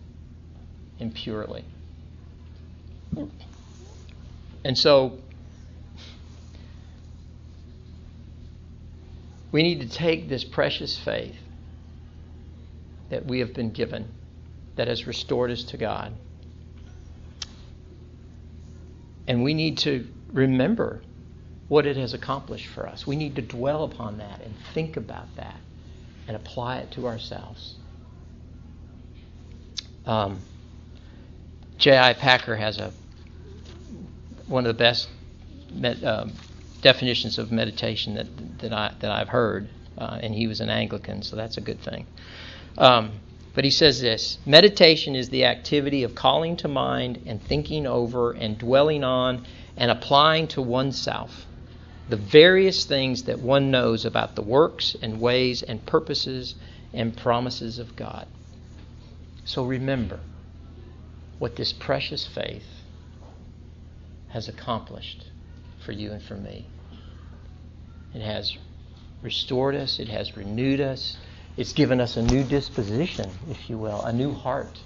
and 1.00 1.14
purely. 1.14 1.64
And 4.64 4.76
so 4.76 5.20
we 9.52 9.62
need 9.62 9.80
to 9.80 9.88
take 9.88 10.28
this 10.28 10.44
precious 10.44 10.98
faith 10.98 11.36
that 13.08 13.24
we 13.24 13.38
have 13.38 13.54
been 13.54 13.70
given 13.70 14.08
that 14.74 14.88
has 14.88 15.06
restored 15.06 15.50
us 15.50 15.64
to 15.64 15.76
God. 15.78 16.12
And 19.26 19.42
we 19.42 19.54
need 19.54 19.78
to 19.78 20.06
remember 20.32 21.02
what 21.68 21.86
it 21.86 21.96
has 21.96 22.14
accomplished 22.14 22.68
for 22.68 22.86
us. 22.86 23.06
We 23.06 23.16
need 23.16 23.36
to 23.36 23.42
dwell 23.42 23.84
upon 23.84 24.18
that 24.18 24.40
and 24.40 24.54
think 24.72 24.96
about 24.96 25.34
that 25.36 25.60
and 26.28 26.36
apply 26.36 26.78
it 26.78 26.90
to 26.92 27.06
ourselves. 27.06 27.74
Um, 30.04 30.38
J.I. 31.78 32.14
Packer 32.14 32.56
has 32.56 32.78
a 32.78 32.92
one 34.46 34.64
of 34.64 34.76
the 34.76 34.78
best 34.78 35.08
uh, 36.04 36.28
definitions 36.80 37.38
of 37.38 37.50
meditation 37.50 38.14
that 38.14 38.58
that 38.60 38.72
I 38.72 38.94
that 39.00 39.10
I've 39.10 39.28
heard, 39.28 39.68
uh, 39.98 40.20
and 40.22 40.34
he 40.34 40.46
was 40.46 40.60
an 40.60 40.70
Anglican, 40.70 41.22
so 41.22 41.34
that's 41.34 41.56
a 41.56 41.60
good 41.60 41.80
thing. 41.80 42.06
Um, 42.78 43.10
but 43.56 43.64
he 43.64 43.70
says 43.70 44.02
this 44.02 44.36
meditation 44.44 45.16
is 45.16 45.30
the 45.30 45.46
activity 45.46 46.02
of 46.02 46.14
calling 46.14 46.58
to 46.58 46.68
mind 46.68 47.22
and 47.24 47.42
thinking 47.42 47.86
over 47.86 48.32
and 48.32 48.58
dwelling 48.58 49.02
on 49.02 49.46
and 49.78 49.90
applying 49.90 50.46
to 50.46 50.60
oneself 50.60 51.46
the 52.10 52.18
various 52.18 52.84
things 52.84 53.22
that 53.22 53.40
one 53.40 53.70
knows 53.70 54.04
about 54.04 54.36
the 54.36 54.42
works 54.42 54.94
and 55.00 55.18
ways 55.18 55.62
and 55.62 55.84
purposes 55.86 56.54
and 56.92 57.16
promises 57.16 57.78
of 57.78 57.96
God. 57.96 58.26
So 59.46 59.64
remember 59.64 60.20
what 61.38 61.56
this 61.56 61.72
precious 61.72 62.26
faith 62.26 62.66
has 64.28 64.48
accomplished 64.48 65.30
for 65.82 65.92
you 65.92 66.12
and 66.12 66.22
for 66.22 66.36
me. 66.36 66.66
It 68.14 68.20
has 68.20 68.54
restored 69.22 69.74
us, 69.74 69.98
it 69.98 70.08
has 70.08 70.36
renewed 70.36 70.82
us, 70.82 71.16
it's 71.56 71.72
given 71.72 72.00
us 72.00 72.16
a 72.16 72.22
new 72.22 72.44
disposition, 72.44 73.30
if 73.50 73.70
you 73.70 73.78
will, 73.78 74.02
a 74.02 74.12
new 74.12 74.32
heart, 74.32 74.80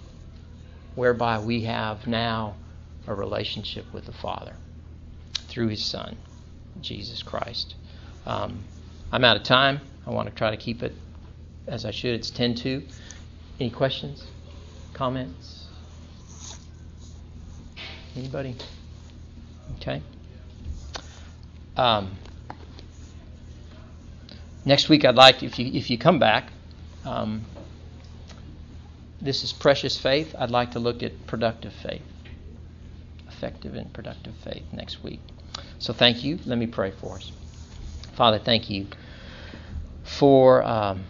whereby 0.95 1.39
we 1.39 1.63
have 1.63 2.07
now 2.07 2.57
a 3.07 3.15
relationship 3.15 3.85
with 3.93 4.07
the 4.07 4.13
Father 4.13 4.55
through 5.49 5.69
His 5.69 5.85
Son. 5.85 6.17
Jesus 6.81 7.23
Christ. 7.23 7.75
Um, 8.27 8.61
I'm 9.13 9.25
out 9.25 9.37
of 9.37 9.43
time. 9.43 9.81
I 10.07 10.11
want 10.11 10.29
to 10.29 10.35
try 10.35 10.51
to 10.51 10.57
keep 10.57 10.83
it 10.83 10.95
as 11.67 11.85
I 11.85 11.91
should. 11.91 12.15
It's 12.15 12.31
10 12.31 12.55
to. 12.57 12.83
Any 13.59 13.71
questions? 13.71 14.25
Comments? 14.95 15.67
Anybody? 18.17 18.57
Okay. 19.77 20.03
Um, 21.77 22.13
next 24.65 24.89
week, 24.89 25.05
I'd 25.05 25.15
like 25.15 25.43
if 25.43 25.59
you 25.59 25.71
if 25.73 25.91
you 25.91 25.97
come 25.97 26.19
back, 26.19 26.51
um, 27.05 27.45
this 29.21 29.45
is 29.45 29.53
precious 29.53 29.99
faith. 29.99 30.35
I'd 30.39 30.51
like 30.51 30.73
to 30.73 30.79
look 30.79 31.03
at 31.03 31.27
productive 31.27 31.73
faith, 31.73 32.03
effective 33.29 33.75
and 33.75 33.93
productive 33.93 34.35
faith 34.37 34.65
next 34.73 35.03
week. 35.03 35.21
So 35.79 35.93
thank 35.93 36.25
you. 36.25 36.39
Let 36.47 36.59
me 36.59 36.67
pray 36.67 36.91
for 36.91 37.17
us. 37.17 37.33
Father, 38.13 38.39
thank 38.39 38.71
you 38.71 38.87
for 40.03 40.63
um, 40.63 41.05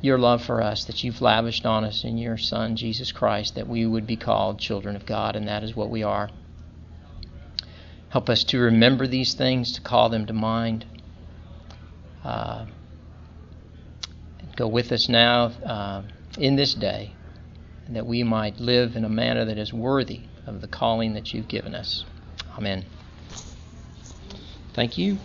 your 0.00 0.18
love 0.18 0.44
for 0.44 0.62
us 0.62 0.84
that 0.84 1.02
you've 1.02 1.20
lavished 1.20 1.66
on 1.66 1.84
us 1.84 2.04
in 2.04 2.18
your 2.18 2.36
Son, 2.36 2.76
Jesus 2.76 3.12
Christ, 3.12 3.54
that 3.54 3.68
we 3.68 3.86
would 3.86 4.06
be 4.06 4.16
called 4.16 4.60
children 4.60 4.96
of 4.96 5.06
God, 5.06 5.36
and 5.36 5.48
that 5.48 5.62
is 5.64 5.74
what 5.74 5.90
we 5.90 6.02
are. 6.02 6.30
Help 8.10 8.30
us 8.30 8.44
to 8.44 8.58
remember 8.58 9.06
these 9.06 9.34
things, 9.34 9.72
to 9.72 9.80
call 9.80 10.08
them 10.08 10.26
to 10.26 10.32
mind. 10.32 10.86
Uh, 12.24 12.66
go 14.58 14.66
with 14.66 14.90
us 14.90 15.08
now 15.08 15.44
uh, 15.64 16.02
in 16.36 16.56
this 16.56 16.74
day, 16.74 17.14
that 17.88 18.04
we 18.04 18.24
might 18.24 18.58
live 18.58 18.96
in 18.96 19.04
a 19.04 19.08
manner 19.08 19.44
that 19.44 19.56
is 19.56 19.72
worthy 19.72 20.22
of 20.46 20.60
the 20.60 20.66
calling 20.66 21.14
that 21.14 21.32
you've 21.32 21.48
given 21.48 21.76
us. 21.76 22.04
Amen. 22.58 22.84
Thank 24.74 24.98
you. 24.98 25.18